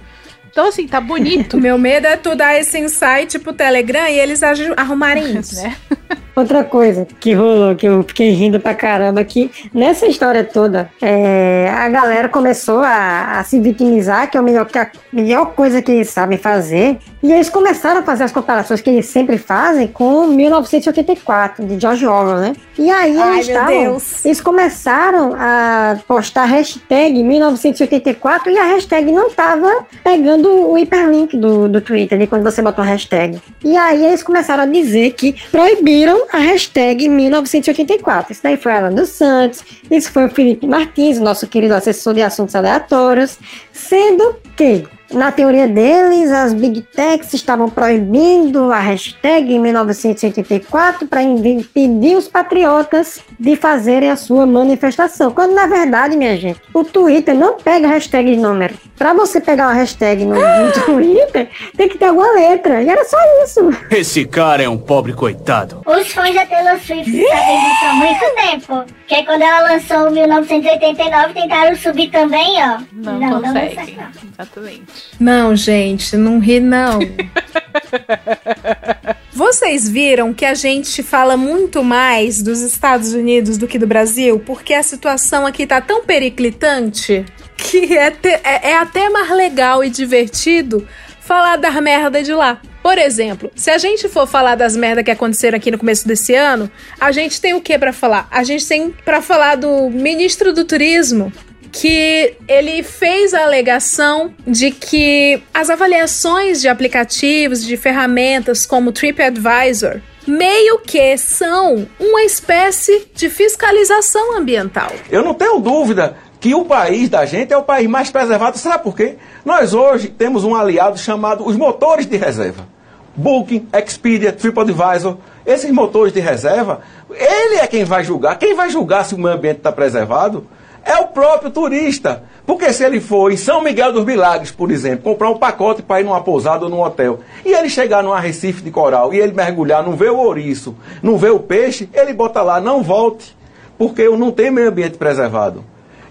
[0.53, 1.57] Então, assim, tá bonito.
[1.61, 4.43] Meu medo é tu dar esse insight pro Telegram e eles
[4.77, 5.57] arrumarem isso.
[5.57, 5.77] né?
[6.35, 11.71] Outra coisa que rolou, que eu fiquei rindo pra caramba, que nessa história toda, é,
[11.77, 15.83] a galera começou a, a se vitimizar, que é o melhor, que a melhor coisa
[15.83, 19.87] que eles sabem fazer, e eles começaram a fazer as comparações que eles sempre fazem
[19.87, 22.53] com 1984, de George Orwell, né?
[22.79, 29.31] E aí Ai, eles estavam, eles começaram a postar hashtag 1984 e a hashtag não
[29.31, 33.39] tava pegando o hiperlink do, do Twitter ali quando você botou a hashtag.
[33.63, 38.33] E aí eles começaram a dizer que proibiram a hashtag 1984.
[38.33, 42.23] Isso daí foi Alan dos Santos, isso foi o Felipe Martins, nosso querido assessor de
[42.23, 43.39] assuntos aleatórios,
[43.73, 52.17] sendo que na teoria deles, as Big Techs estavam proibindo a hashtag 1984 para impedir
[52.17, 55.31] os patriotas de fazerem a sua manifestação.
[55.31, 58.75] Quando na verdade, minha gente, o Twitter não pega hashtag de número.
[58.97, 62.83] Para você pegar uma hashtag no, no Twitter, tem que ter alguma letra.
[62.83, 63.71] E era só isso.
[63.91, 65.83] Esse cara é um pobre coitado.
[65.87, 68.85] Os fãs da Taylor Swift sabem disso há muito tempo.
[69.09, 72.79] Porque quando ela lançou o 1989, tentaram subir também, ó.
[72.93, 73.97] Não, deu consegue.
[73.97, 74.09] não.
[74.33, 75.02] Exatamente.
[75.21, 76.99] Não, gente, não ri não.
[79.33, 84.39] Vocês viram que a gente fala muito mais dos Estados Unidos do que do Brasil?
[84.39, 87.25] Porque a situação aqui tá tão periclitante
[87.57, 90.87] que é, te- é- é até mais legal e divertido
[91.21, 92.61] falar da merda de lá.
[92.83, 96.35] Por exemplo, se a gente for falar das merdas que aconteceram aqui no começo desse
[96.35, 98.27] ano, a gente tem o que pra falar?
[98.31, 101.33] A gente tem pra falar do ministro do turismo,
[101.73, 110.01] que ele fez a alegação de que as avaliações de aplicativos, de ferramentas como TripAdvisor,
[110.27, 114.93] meio que são uma espécie de fiscalização ambiental.
[115.11, 118.59] Eu não tenho dúvida que o país da gente é o país mais preservado.
[118.59, 119.17] Sabe por quê?
[119.45, 122.69] Nós hoje temos um aliado chamado os motores de reserva.
[123.17, 125.17] Booking, Expedia, TripAdvisor.
[125.45, 128.39] Esses motores de reserva, ele é quem vai julgar.
[128.39, 130.47] Quem vai julgar se o meio ambiente está preservado
[130.85, 132.25] é o próprio turista.
[132.47, 136.01] Porque se ele for em São Miguel dos Milagres, por exemplo, comprar um pacote para
[136.01, 139.33] ir numa pousada ou num hotel, e ele chegar num arrecife de coral e ele
[139.33, 143.37] mergulhar, não vê o ouriço, não vê o peixe, ele bota lá, não volte,
[143.79, 145.65] porque eu não tenho meio ambiente preservado.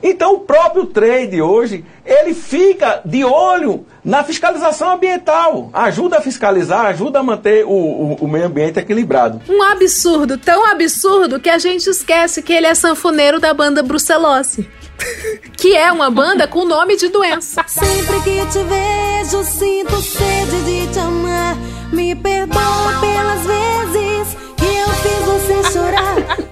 [0.04, 5.70] Então o próprio trade hoje, ele fica de olho na fiscalização ambiental.
[5.74, 9.42] Ajuda a fiscalizar, ajuda a manter o, o, o, meio ambiente equilibrado.
[9.48, 14.68] Um absurdo, tão absurdo que a gente esquece que ele é sanfoneiro da banda Brucelose.
[15.58, 17.64] que é uma banda com nome de doença.
[17.68, 21.56] Sempre que te vejo, sinto sede de te amar.
[21.92, 26.51] Me perdoa pelas vezes que eu fiz você chorar.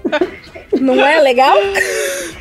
[0.80, 1.58] Não é legal?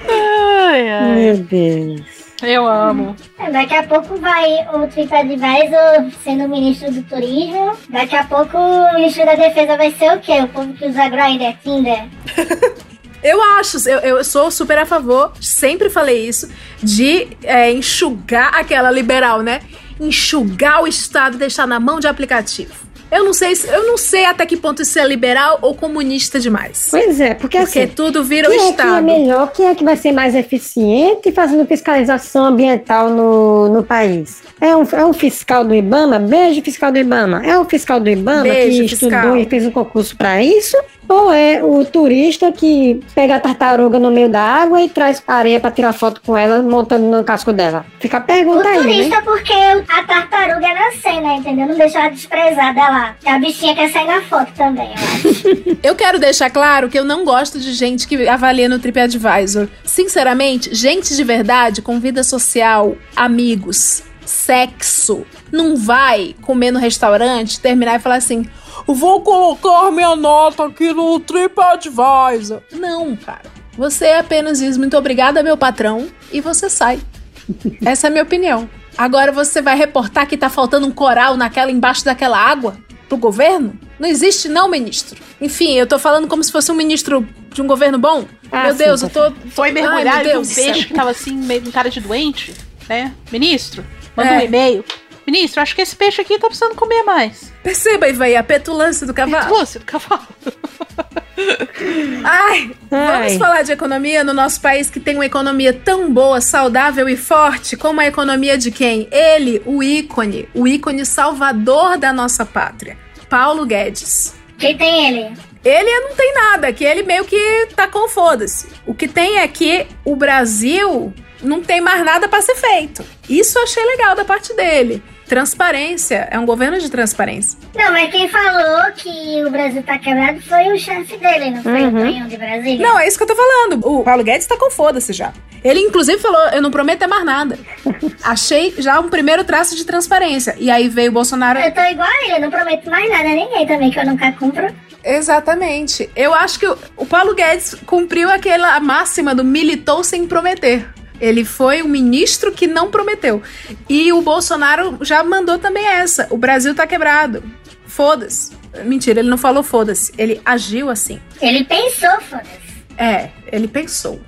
[0.09, 1.15] Ai, ai.
[1.15, 2.19] Meu Deus.
[2.43, 3.17] Eu amo.
[3.39, 7.73] É, Daqui a pouco vai o TripAdvisor sendo ministro do turismo.
[7.89, 10.41] Daqui a pouco o ministro da defesa vai ser o quê?
[10.43, 12.05] O povo que usa Grindr, Tinder.
[13.21, 16.49] Eu acho, eu, eu sou super a favor, sempre falei isso,
[16.81, 19.61] de é, enxugar aquela liberal, né?
[20.01, 22.73] Enxugar o Estado e deixar na mão de aplicativo.
[23.11, 26.39] Eu não sei, se- eu não sei até que ponto isso é liberal ou comunista
[26.39, 26.89] demais.
[26.91, 27.89] Pois é, porque, Porque assim.
[27.95, 29.03] tudo vira o quem é é Estado.
[29.05, 29.53] melhor?
[29.53, 34.43] Quem é que vai ser mais eficiente fazendo fiscalização ambiental no, no país?
[34.61, 36.19] É um, é um fiscal do Ibama?
[36.19, 37.45] Beijo, fiscal do Ibama.
[37.47, 39.09] É o fiscal do Ibama Beijo, que fiscal.
[39.11, 40.77] estudou e fez um concurso para isso?
[41.09, 45.59] Ou é o turista que pega a tartaruga no meio da água e traz areia
[45.59, 47.87] para tirar foto com ela, montando no casco dela?
[47.99, 49.23] Fica a O pergunta aí, turista né?
[49.25, 51.67] porque a tartaruga é na cena, entendeu?
[51.67, 53.15] Não deixa ela desprezada lá.
[53.27, 55.79] A bichinha quer sair na foto também, eu acho.
[55.83, 59.69] Eu quero deixar claro que eu não gosto de gente que avalia no TripAdvisor.
[59.85, 67.97] Sinceramente, gente de verdade, com vida social, amigos, sexo, não vai comer no restaurante, terminar
[67.97, 68.47] e falar assim:
[68.87, 72.63] vou colocar minha nota aqui no TripAdvisor.
[72.73, 73.59] Não, cara.
[73.77, 77.01] Você apenas diz muito obrigada, meu patrão, e você sai.
[77.85, 78.69] Essa é a minha opinião.
[78.97, 82.77] Agora você vai reportar que tá faltando um coral naquela embaixo daquela água
[83.09, 83.79] pro governo?
[83.99, 85.21] Não existe não, ministro.
[85.41, 88.25] Enfim, eu tô falando como se fosse um ministro de um governo bom.
[88.51, 90.95] Ah, meu sim, Deus, tá eu tô Foi Ai, mergulhar meu em um peixe que
[90.95, 92.53] tava assim, meio com cara de doente,
[92.89, 93.13] né?
[93.31, 93.85] Ministro,
[94.19, 94.45] manda um É.
[94.45, 94.85] e-mail.
[95.27, 97.53] Ministro, acho que esse peixe aqui tá precisando comer mais.
[97.63, 99.45] Perceba, Ivaí, a petulância do cavalo.
[99.45, 100.27] Petulância do cavalo.
[102.25, 103.39] Ai, vamos Ai.
[103.39, 107.77] falar de economia no nosso país que tem uma economia tão boa, saudável e forte
[107.77, 109.07] como a economia de quem?
[109.11, 112.97] Ele, o ícone, o ícone salvador da nossa pátria,
[113.29, 114.35] Paulo Guedes.
[114.59, 115.37] Quem tem ele?
[115.65, 118.69] Ele não tem nada, que ele meio que tá com foda-se.
[118.87, 121.13] O que tem é que o Brasil
[121.43, 123.05] não tem mais nada pra ser feito.
[123.29, 125.03] Isso eu achei legal da parte dele.
[125.29, 127.59] Transparência, é um governo de transparência.
[127.75, 131.87] Não, mas quem falou que o Brasil tá quebrado foi o chefe dele, não foi
[131.87, 132.87] o Tonhão de Brasília?
[132.87, 133.87] Não, é isso que eu tô falando.
[133.87, 135.33] O Paulo Guedes tá com foda-se já.
[135.63, 137.59] Ele, inclusive, falou: eu não prometo é mais nada.
[138.25, 140.57] Achei já um primeiro traço de transparência.
[140.59, 141.59] E aí veio o Bolsonaro.
[141.59, 144.33] Eu tô igual a ele, não prometo mais nada a ninguém também, que eu nunca
[144.33, 144.75] cumpro.
[145.05, 146.09] Exatamente.
[146.17, 150.87] Eu acho que o, o Paulo Guedes cumpriu aquela máxima do militou sem prometer.
[151.21, 153.43] Ele foi o ministro que não prometeu.
[153.89, 156.27] E o Bolsonaro já mandou também essa.
[156.31, 157.43] O Brasil tá quebrado.
[157.87, 158.53] Foda-se.
[158.85, 160.13] Mentira, ele não falou foda-se.
[160.17, 161.21] Ele agiu assim.
[161.41, 162.51] Ele pensou, foda-se.
[162.97, 164.21] É, ele pensou.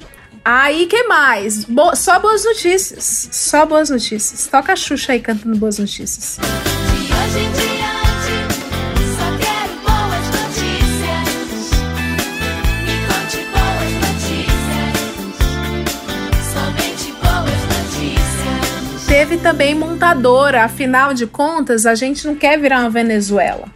[0.45, 1.65] Aí, que mais?
[1.65, 3.29] Bo- só boas notícias.
[3.31, 4.47] Só boas notícias.
[4.47, 6.39] Toca a Xuxa aí cantando boas notícias.
[6.41, 8.00] hoje em diante,
[19.41, 23.67] também montadora, afinal de contas, a gente não quer virar uma Venezuela.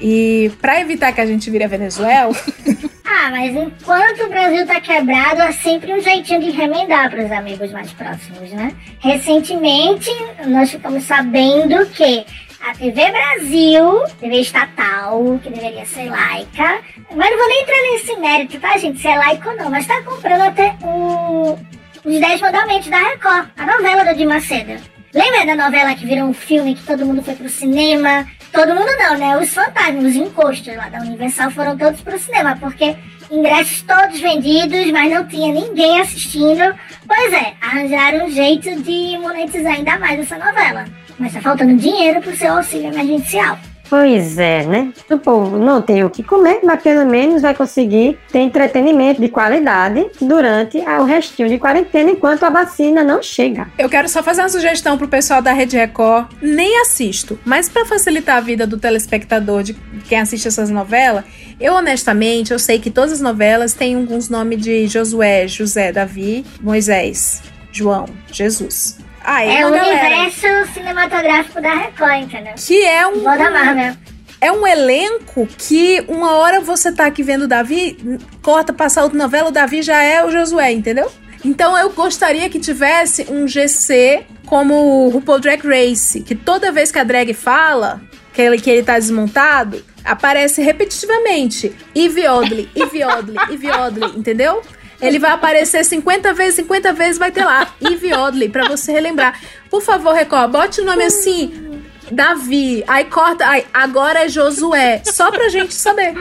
[0.00, 2.34] E pra evitar que a gente vire a Venezuela,
[3.06, 7.70] Ah, mas enquanto o Brasil tá quebrado, há sempre um jeitinho de remendar pros amigos
[7.70, 8.74] mais próximos, né?
[8.98, 10.10] Recentemente,
[10.46, 12.26] nós ficamos sabendo que
[12.60, 16.80] a TV Brasil, TV estatal, que deveria ser laica,
[17.14, 18.98] mas não vou nem entrar nesse mérito, tá, gente?
[18.98, 21.58] Se é laico ou não, mas tá comprando até o,
[22.04, 24.93] os 10 Mandamentos da Record, a novela do Di Macedo.
[25.14, 28.26] Lembra da novela que virou um filme que todo mundo foi pro cinema?
[28.50, 29.38] Todo mundo não, né?
[29.38, 32.96] Os fantasmas, os encostos lá da Universal foram todos pro cinema, porque
[33.30, 36.74] ingressos todos vendidos, mas não tinha ninguém assistindo.
[37.06, 40.84] Pois é, arranjaram um jeito de monetizar ainda mais essa novela.
[41.16, 43.56] Mas tá faltando dinheiro pro seu auxílio emergencial.
[43.88, 44.92] Pois é, né?
[45.10, 49.28] O povo não tem o que comer, mas pelo menos vai conseguir ter entretenimento de
[49.28, 53.68] qualidade durante o restinho de quarentena enquanto a vacina não chega.
[53.78, 56.28] eu quero só fazer uma sugestão pro pessoal da Rede Record.
[56.40, 59.74] Nem assisto, mas pra facilitar a vida do telespectador, de
[60.08, 61.24] quem assiste essas novelas,
[61.60, 66.44] eu honestamente, eu sei que todas as novelas têm alguns nomes de Josué, José, Davi,
[66.60, 69.03] Moisés, João, Jesus.
[69.24, 70.06] Aí é o galera.
[70.06, 72.54] universo cinematográfico da Record, entendeu?
[72.56, 73.16] Que é um.
[73.16, 73.96] Igual da Marvel.
[74.40, 77.96] É um elenco que uma hora você tá aqui vendo o Davi,
[78.42, 81.10] corta, passa outra novela, o Davi já é o Josué, entendeu?
[81.42, 86.92] Então eu gostaria que tivesse um GC como o RuPaul Drag Race, que toda vez
[86.92, 88.02] que a drag fala
[88.34, 94.60] que ele, que ele tá desmontado, aparece repetitivamente Eve Odley, Eve Odley, Eve Odley, entendeu?
[95.00, 99.40] Ele vai aparecer 50 vezes, 50 vezes vai ter lá Eve Odley, pra você relembrar.
[99.70, 105.30] Por favor, Record, bote o nome assim, Davi, aí corta, aí, agora é Josué, só
[105.30, 106.14] pra gente saber.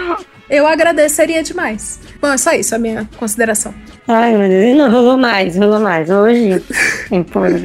[0.50, 2.00] Eu agradeceria demais.
[2.22, 3.74] Bom, é só isso, a minha consideração.
[4.08, 6.10] Ai, meu Deus, não, rolou mais, rolou mais.
[6.10, 6.62] Hoje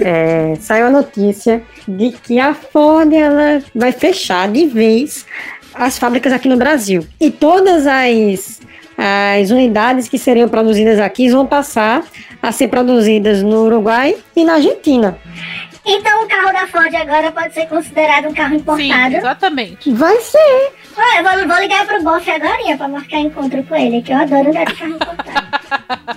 [0.04, 5.26] é, saiu a notícia de que a Ford ela vai fechar de vez
[5.74, 7.06] as fábricas aqui no Brasil.
[7.20, 8.60] E todas as,
[9.00, 12.02] as unidades que seriam produzidas aqui vão passar
[12.42, 15.16] a ser produzidas no Uruguai e na Argentina.
[15.86, 19.16] Então o carro da Ford agora pode ser considerado um carro importado.
[19.16, 19.90] exatamente.
[19.92, 20.72] Vai ser.
[20.96, 24.16] Olha, eu vou, vou ligar pro Boff agora pra marcar encontro com ele, que eu
[24.18, 25.48] adoro andar de carro importado.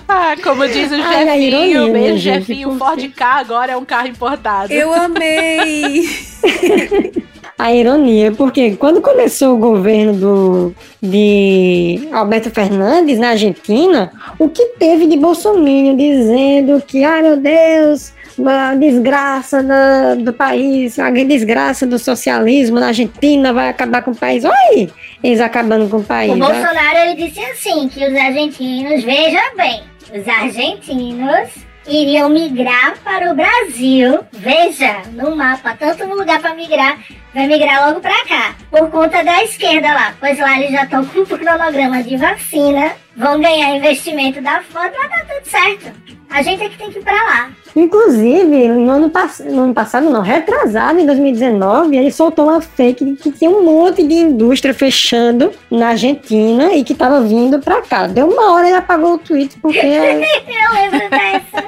[0.08, 3.26] Ah, como diz o Ai, a ironia, Jefinho, beijo gente, Jefinho, o por Ford K
[3.38, 4.72] agora é um carro importado.
[4.72, 6.08] Eu amei!
[7.62, 14.64] A ironia, porque quando começou o governo do, de Alberto Fernandes na Argentina, o que
[14.80, 18.12] teve de Bolsonaro dizendo que, ai meu Deus,
[18.44, 24.16] a desgraça da- do país, a desgraça do socialismo na Argentina vai acabar com o
[24.16, 24.44] país.
[24.44, 24.90] Aí,
[25.22, 26.32] eles acabando com o país.
[26.32, 26.44] O né?
[26.44, 29.82] Bolsonaro ele disse assim que os argentinos, veja bem,
[30.12, 31.48] os argentinos
[31.86, 34.20] iriam migrar para o Brasil.
[34.32, 36.98] Veja no mapa, tanto lugar para migrar,
[37.34, 40.14] vai migrar logo para cá, por conta da esquerda lá.
[40.18, 44.92] Pois lá eles já estão com o cronograma de vacina, vão ganhar investimento da Ford,
[44.96, 45.92] mas tá tudo certo.
[46.32, 47.50] A gente é que tem que ir para lá.
[47.74, 53.16] Inclusive, no ano, pass no ano passado, não, retrasado, em 2019, ele soltou uma fake
[53.16, 58.06] que tinha um monte de indústria fechando na Argentina e que tava vindo pra cá.
[58.06, 61.64] Deu uma hora e ele apagou o tweet porque Eu lembro dessa.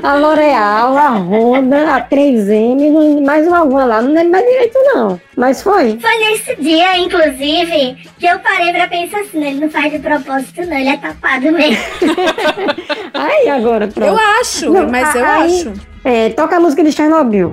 [0.02, 4.78] a L'Oreal, a Honda, a 3M, não- mais uma alguma lá, não lembro mais direito
[4.94, 5.20] não.
[5.36, 5.98] Mas foi.
[6.00, 10.66] Foi nesse dia, inclusive, que eu parei pra pensar assim, ele não faz de propósito
[10.66, 11.76] não, ele é tapado mesmo.
[13.14, 14.08] Aí agora, pronto.
[14.08, 15.72] Eu acho, Não, mas eu aí, acho.
[16.04, 17.52] É, toca a música de Chernobyl.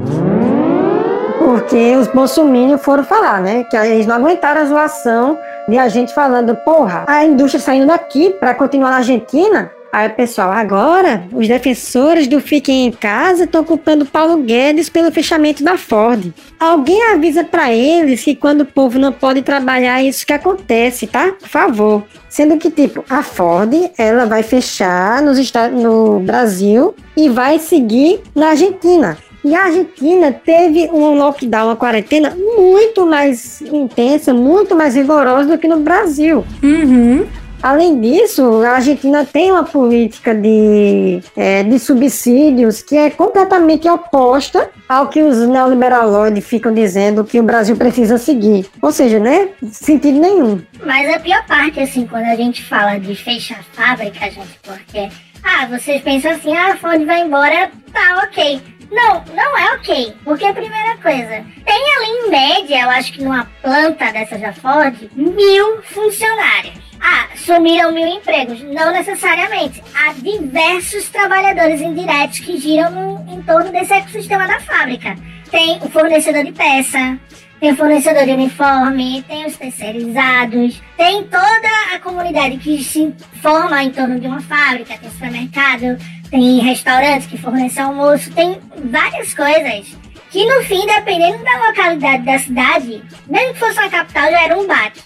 [1.38, 3.66] Porque os bolsominions foram falar, né?
[3.66, 8.32] Que eles não aguentaram a zoação de a gente falando, porra, a indústria saindo daqui
[8.40, 9.72] pra continuar na Argentina.
[9.96, 15.64] Aí, pessoal, agora os defensores do Fiquem em Casa estão culpando Paulo Guedes pelo fechamento
[15.64, 16.34] da Ford.
[16.60, 21.08] Alguém avisa pra eles que quando o povo não pode trabalhar, é isso que acontece,
[21.08, 21.32] tá?
[21.40, 22.04] Por favor.
[22.28, 25.40] Sendo que, tipo, a Ford, ela vai fechar nos
[25.72, 29.18] no Brasil e vai seguir na Argentina.
[29.46, 35.58] E a Argentina teve um lockdown, uma quarentena muito mais intensa, muito mais rigorosa do
[35.58, 36.44] que no Brasil.
[36.62, 37.26] Uhum.
[37.62, 44.70] Além disso, a Argentina tem uma política de, é, de subsídios que é completamente oposta
[44.88, 48.68] ao que os neoliberaloides ficam dizendo que o Brasil precisa seguir.
[48.82, 49.50] Ou seja, né?
[49.72, 50.62] Sentido nenhum.
[50.86, 55.10] Mas a pior parte, assim, quando a gente fala de fechar fábrica, gente, porque,
[55.44, 58.62] ah, vocês pensam assim, ah, a Ford vai embora, tá ok.
[58.92, 60.14] Não, não é ok.
[60.24, 64.54] Porque a primeira coisa, tem ali em média, eu acho que numa planta dessa da
[64.54, 66.85] Ford, mil funcionários.
[67.02, 68.62] Ah, sumiram mil empregos.
[68.62, 69.84] Não necessariamente.
[69.94, 75.16] Há diversos trabalhadores indiretos que giram no, em torno desse ecossistema da fábrica.
[75.52, 77.20] Tem o fornecedor de peça,
[77.60, 83.84] tem o fornecedor de uniforme, tem os terceirizados, tem toda a comunidade que se forma
[83.84, 85.98] em torno de uma fábrica, tem supermercado,
[86.30, 89.96] tem restaurantes que fornecem almoço, tem várias coisas
[90.36, 94.60] que no fim, dependendo da localidade da cidade, mesmo que fosse uma capital, já era
[94.60, 95.02] um baque.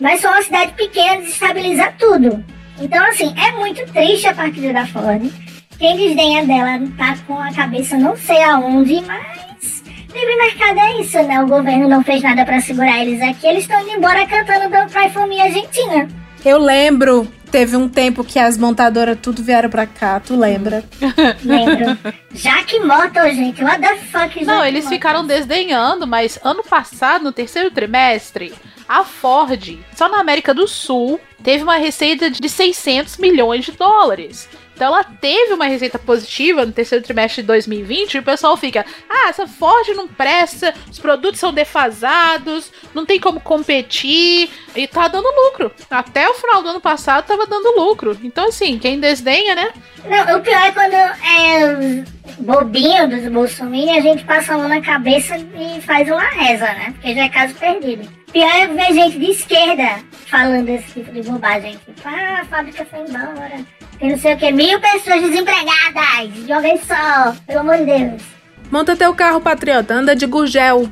[0.00, 2.44] Mas só uma cidade pequena desestabiliza tudo.
[2.80, 5.30] Então, assim, é muito triste a partida da Ford.
[5.78, 9.82] Quem desdenha dela tá com a cabeça não sei aonde, mas
[10.12, 11.42] livre mercado é isso, né?
[11.42, 13.46] O governo não fez nada pra segurar eles aqui.
[13.46, 16.08] Eles estão indo embora cantando Don't Cry For Me Argentina.
[16.44, 20.82] Eu lembro, teve um tempo que as montadoras tudo vieram pra cá, tu lembra?
[21.44, 21.96] Lembro.
[22.34, 23.62] Jack Motor, gente.
[23.62, 24.96] What the fuck, Não, Jack eles Motor?
[24.96, 28.52] ficaram desdenhando, mas ano passado, no terceiro trimestre,
[28.88, 34.48] a Ford, só na América do Sul, teve uma receita de 600 milhões de dólares.
[34.74, 38.84] Então ela teve uma receita positiva no terceiro trimestre de 2020 e o pessoal fica:
[39.08, 45.08] ah, essa Ford não presta, os produtos são defasados, não tem como competir e tá
[45.08, 45.70] dando lucro.
[45.90, 48.18] Até o final do ano passado tava dando lucro.
[48.22, 49.72] Então, assim, quem desdenha, né?
[50.04, 54.68] Não, o pior é quando é os bobinhos dos Bolsonaro, a gente passa a mão
[54.68, 56.92] na cabeça e faz uma reza, né?
[56.94, 58.08] Porque já é caso perdido.
[58.32, 61.78] Pior é ver gente de esquerda falando esse tipo de bobagem.
[61.84, 63.64] Tipo, ah, a fábrica foi embora.
[64.04, 67.34] Tem não sei o que, mil pessoas desempregadas de uma vez só.
[67.46, 68.22] Pelo amor de Deus.
[68.70, 70.90] Monta teu carro, patriota, anda de gurgel.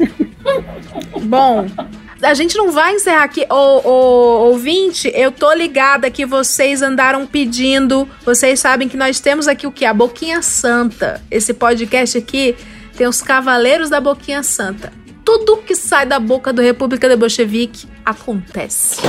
[1.20, 1.66] Bom,
[2.22, 3.44] a gente não vai encerrar aqui.
[3.50, 8.08] Ô, ô, ouvinte, eu tô ligada que vocês andaram pedindo.
[8.24, 9.84] Vocês sabem que nós temos aqui o que?
[9.84, 11.20] A Boquinha Santa.
[11.30, 12.56] Esse podcast aqui
[12.96, 14.90] tem os Cavaleiros da Boquinha Santa.
[15.22, 19.02] tudo que sai da boca do República de Bolchevique acontece.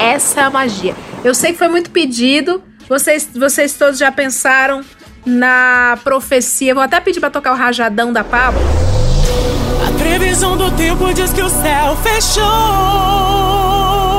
[0.00, 0.96] Essa é a magia.
[1.24, 2.62] Eu sei que foi muito pedido.
[2.88, 4.82] Vocês, vocês todos já pensaram
[5.26, 6.74] na profecia.
[6.74, 8.60] Vou até pedir pra tocar o rajadão da Pablo.
[9.86, 12.44] A previsão do tempo diz que o céu fechou.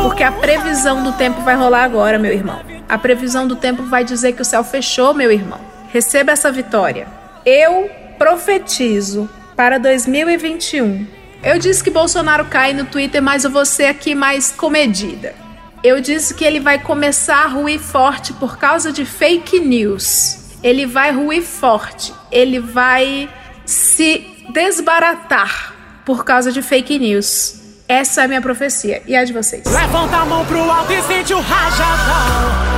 [0.04, 2.62] Porque a previsão do tempo vai rolar agora, meu irmão.
[2.88, 5.60] A previsão do tempo vai dizer que o céu fechou, meu irmão.
[5.91, 7.08] Receba essa vitória.
[7.45, 11.08] Eu profetizo para 2021.
[11.41, 15.34] Eu disse que Bolsonaro cai no Twitter, mas eu vou ser aqui mais comedida.
[15.82, 20.60] Eu disse que ele vai começar a ruir forte por causa de fake news.
[20.62, 22.14] Ele vai ruir forte.
[22.30, 23.30] Ele vai
[23.66, 25.74] se desbaratar
[26.06, 27.56] por causa de fake news.
[27.88, 29.02] Essa é a minha profecia.
[29.08, 29.64] E a de vocês?
[29.66, 32.70] Levanta a mão pro alto e sente o rajadão.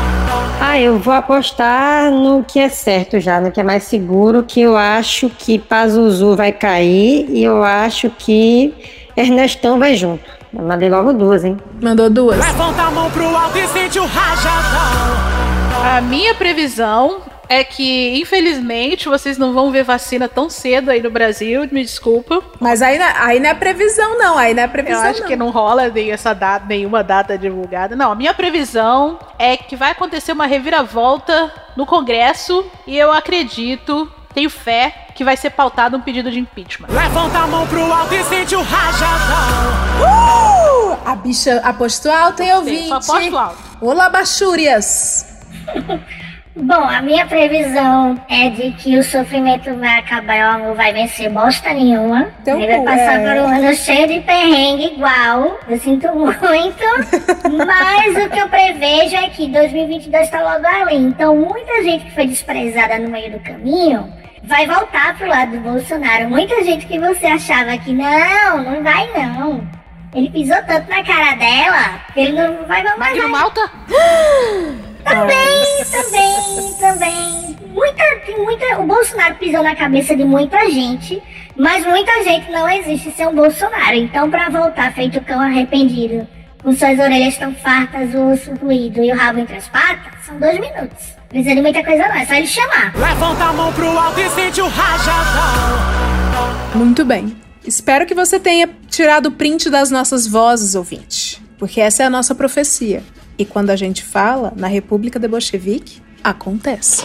[0.62, 4.62] Ah, eu vou apostar no que é certo já, no que é mais seguro, que
[4.62, 8.72] eu acho que Pazuzu vai cair e eu acho que
[9.18, 10.41] Ernestão vai junto.
[10.54, 11.58] Eu mandei logo duas, hein?
[11.82, 12.38] Mandou duas.
[12.38, 15.96] Levanta a mão pro alto e sente o rajadão.
[15.98, 21.10] A minha previsão é que, infelizmente, vocês não vão ver vacina tão cedo aí no
[21.10, 22.42] Brasil, me desculpa.
[22.60, 24.38] Mas aí, não- aí não é previsão, não.
[24.38, 25.02] Aí não é Eu previsão.
[25.04, 25.28] acho não.
[25.28, 27.96] que não rola nem essa data, nenhuma data divulgada.
[27.96, 34.10] Não, a minha previsão é que vai acontecer uma reviravolta no Congresso e eu acredito,
[34.34, 36.88] tenho fé, que vai ser pautado um pedido de impeachment.
[36.90, 39.72] Levanta a mão pro alto e sente o rajadão.
[40.02, 40.98] Uh!
[41.06, 42.88] A bicha apostou alto, hein, ouvinte?
[42.88, 43.58] só aposto alto.
[43.82, 45.26] Olá, bachúrias.
[46.54, 50.92] Bom, a minha previsão é de que o sofrimento vai acabar e o amor vai
[50.92, 52.28] vencer bosta nenhuma.
[52.42, 53.34] Então, Ele vai passar é.
[53.34, 55.58] por um ano cheio de perrengue igual.
[55.70, 56.84] Eu sinto muito.
[57.66, 60.98] Mas o que eu prevejo é que 2022 tá logo ali.
[60.98, 65.60] Então, muita gente que foi desprezada no meio do caminho vai voltar pro lado do
[65.60, 66.30] Bolsonaro.
[66.30, 69.68] Muita gente que você achava que não, não vai não.
[70.14, 72.98] Ele pisou tanto na cara dela que ele não vai mais.
[72.98, 73.62] Magno Malta?
[75.04, 77.58] Também, também, também.
[77.70, 78.04] Muita,
[78.38, 78.80] muita.
[78.80, 81.20] O Bolsonaro pisou na cabeça de muita gente,
[81.56, 83.96] mas muita gente não existe sem o Bolsonaro.
[83.96, 86.28] Então, pra voltar feito cão arrependido,
[86.62, 90.38] com suas orelhas tão fartas, o osso ruído e o rabo entre as patas, são
[90.40, 91.21] dois minutos.
[91.34, 92.94] Não Precisa de muita coisa não, é só ele chamar.
[92.94, 96.76] Levanta a mão pro alto e sente o rajadão.
[96.76, 97.38] Muito bem.
[97.66, 101.42] Espero que você tenha tirado o print das nossas vozes, ouvinte.
[101.58, 103.02] Porque essa é a nossa profecia.
[103.38, 107.02] E quando a gente fala na República de Bolchevique, acontece.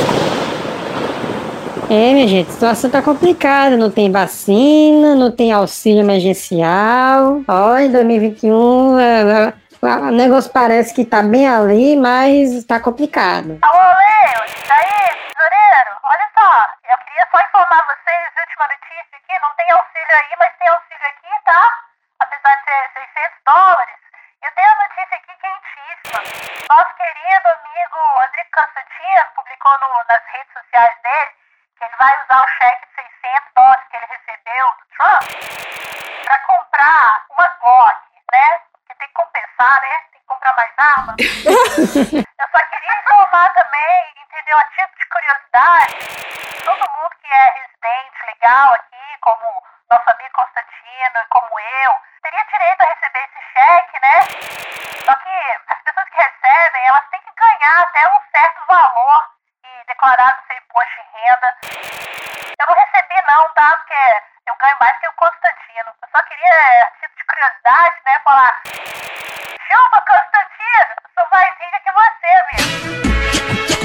[1.88, 3.76] É, minha gente, a situação tá complicada.
[3.76, 7.42] Não tem vacina, não tem auxílio emergencial.
[7.46, 9.52] Ó, em 2021, é, é,
[9.86, 13.58] o negócio parece que tá bem ali, mas tá complicado.
[13.62, 15.92] Alô, Leo, e aí, tesoureiro?
[16.02, 16.66] Olha só,
[17.30, 21.80] só informar vocês, última notícia aqui, não tem auxílio aí, mas tem auxílio aqui, tá?
[22.20, 23.96] Apesar de ser 600 dólares.
[24.42, 26.22] Eu tenho a notícia aqui quentíssima.
[26.70, 31.30] Nosso querido amigo Rodrigo Constantino publicou no- nas redes sociais dele
[31.78, 36.38] que ele vai usar o cheque de 600 dólares que ele recebeu do Trump pra
[36.38, 38.00] comprar uma Glock,
[38.32, 38.60] né?
[38.86, 39.98] Porque tem que compensar, né?
[40.12, 41.16] Tem que comprar mais arma.
[41.18, 44.58] Eu só queria informar também, entendeu?
[44.58, 45.94] A título de curiosidade,
[46.64, 52.44] todo mundo que é residente legal aqui, como nosso amigo Constantino e como eu, teria
[52.44, 54.20] direito a receber esse cheque, né?
[55.04, 59.30] Só que as pessoas que recebem, elas têm que ganhar até um certo valor
[59.64, 61.56] e declarar no seu imposto de renda.
[62.58, 63.76] Eu não recebi não, tá?
[63.76, 63.94] Porque
[64.46, 65.92] eu ganho mais que o Constantino.
[66.02, 68.62] Eu só queria, é, tipo de curiosidade, né, falar...
[68.64, 70.94] Chupa, Constantino!
[71.18, 73.75] Sou mais rica que você, bicho!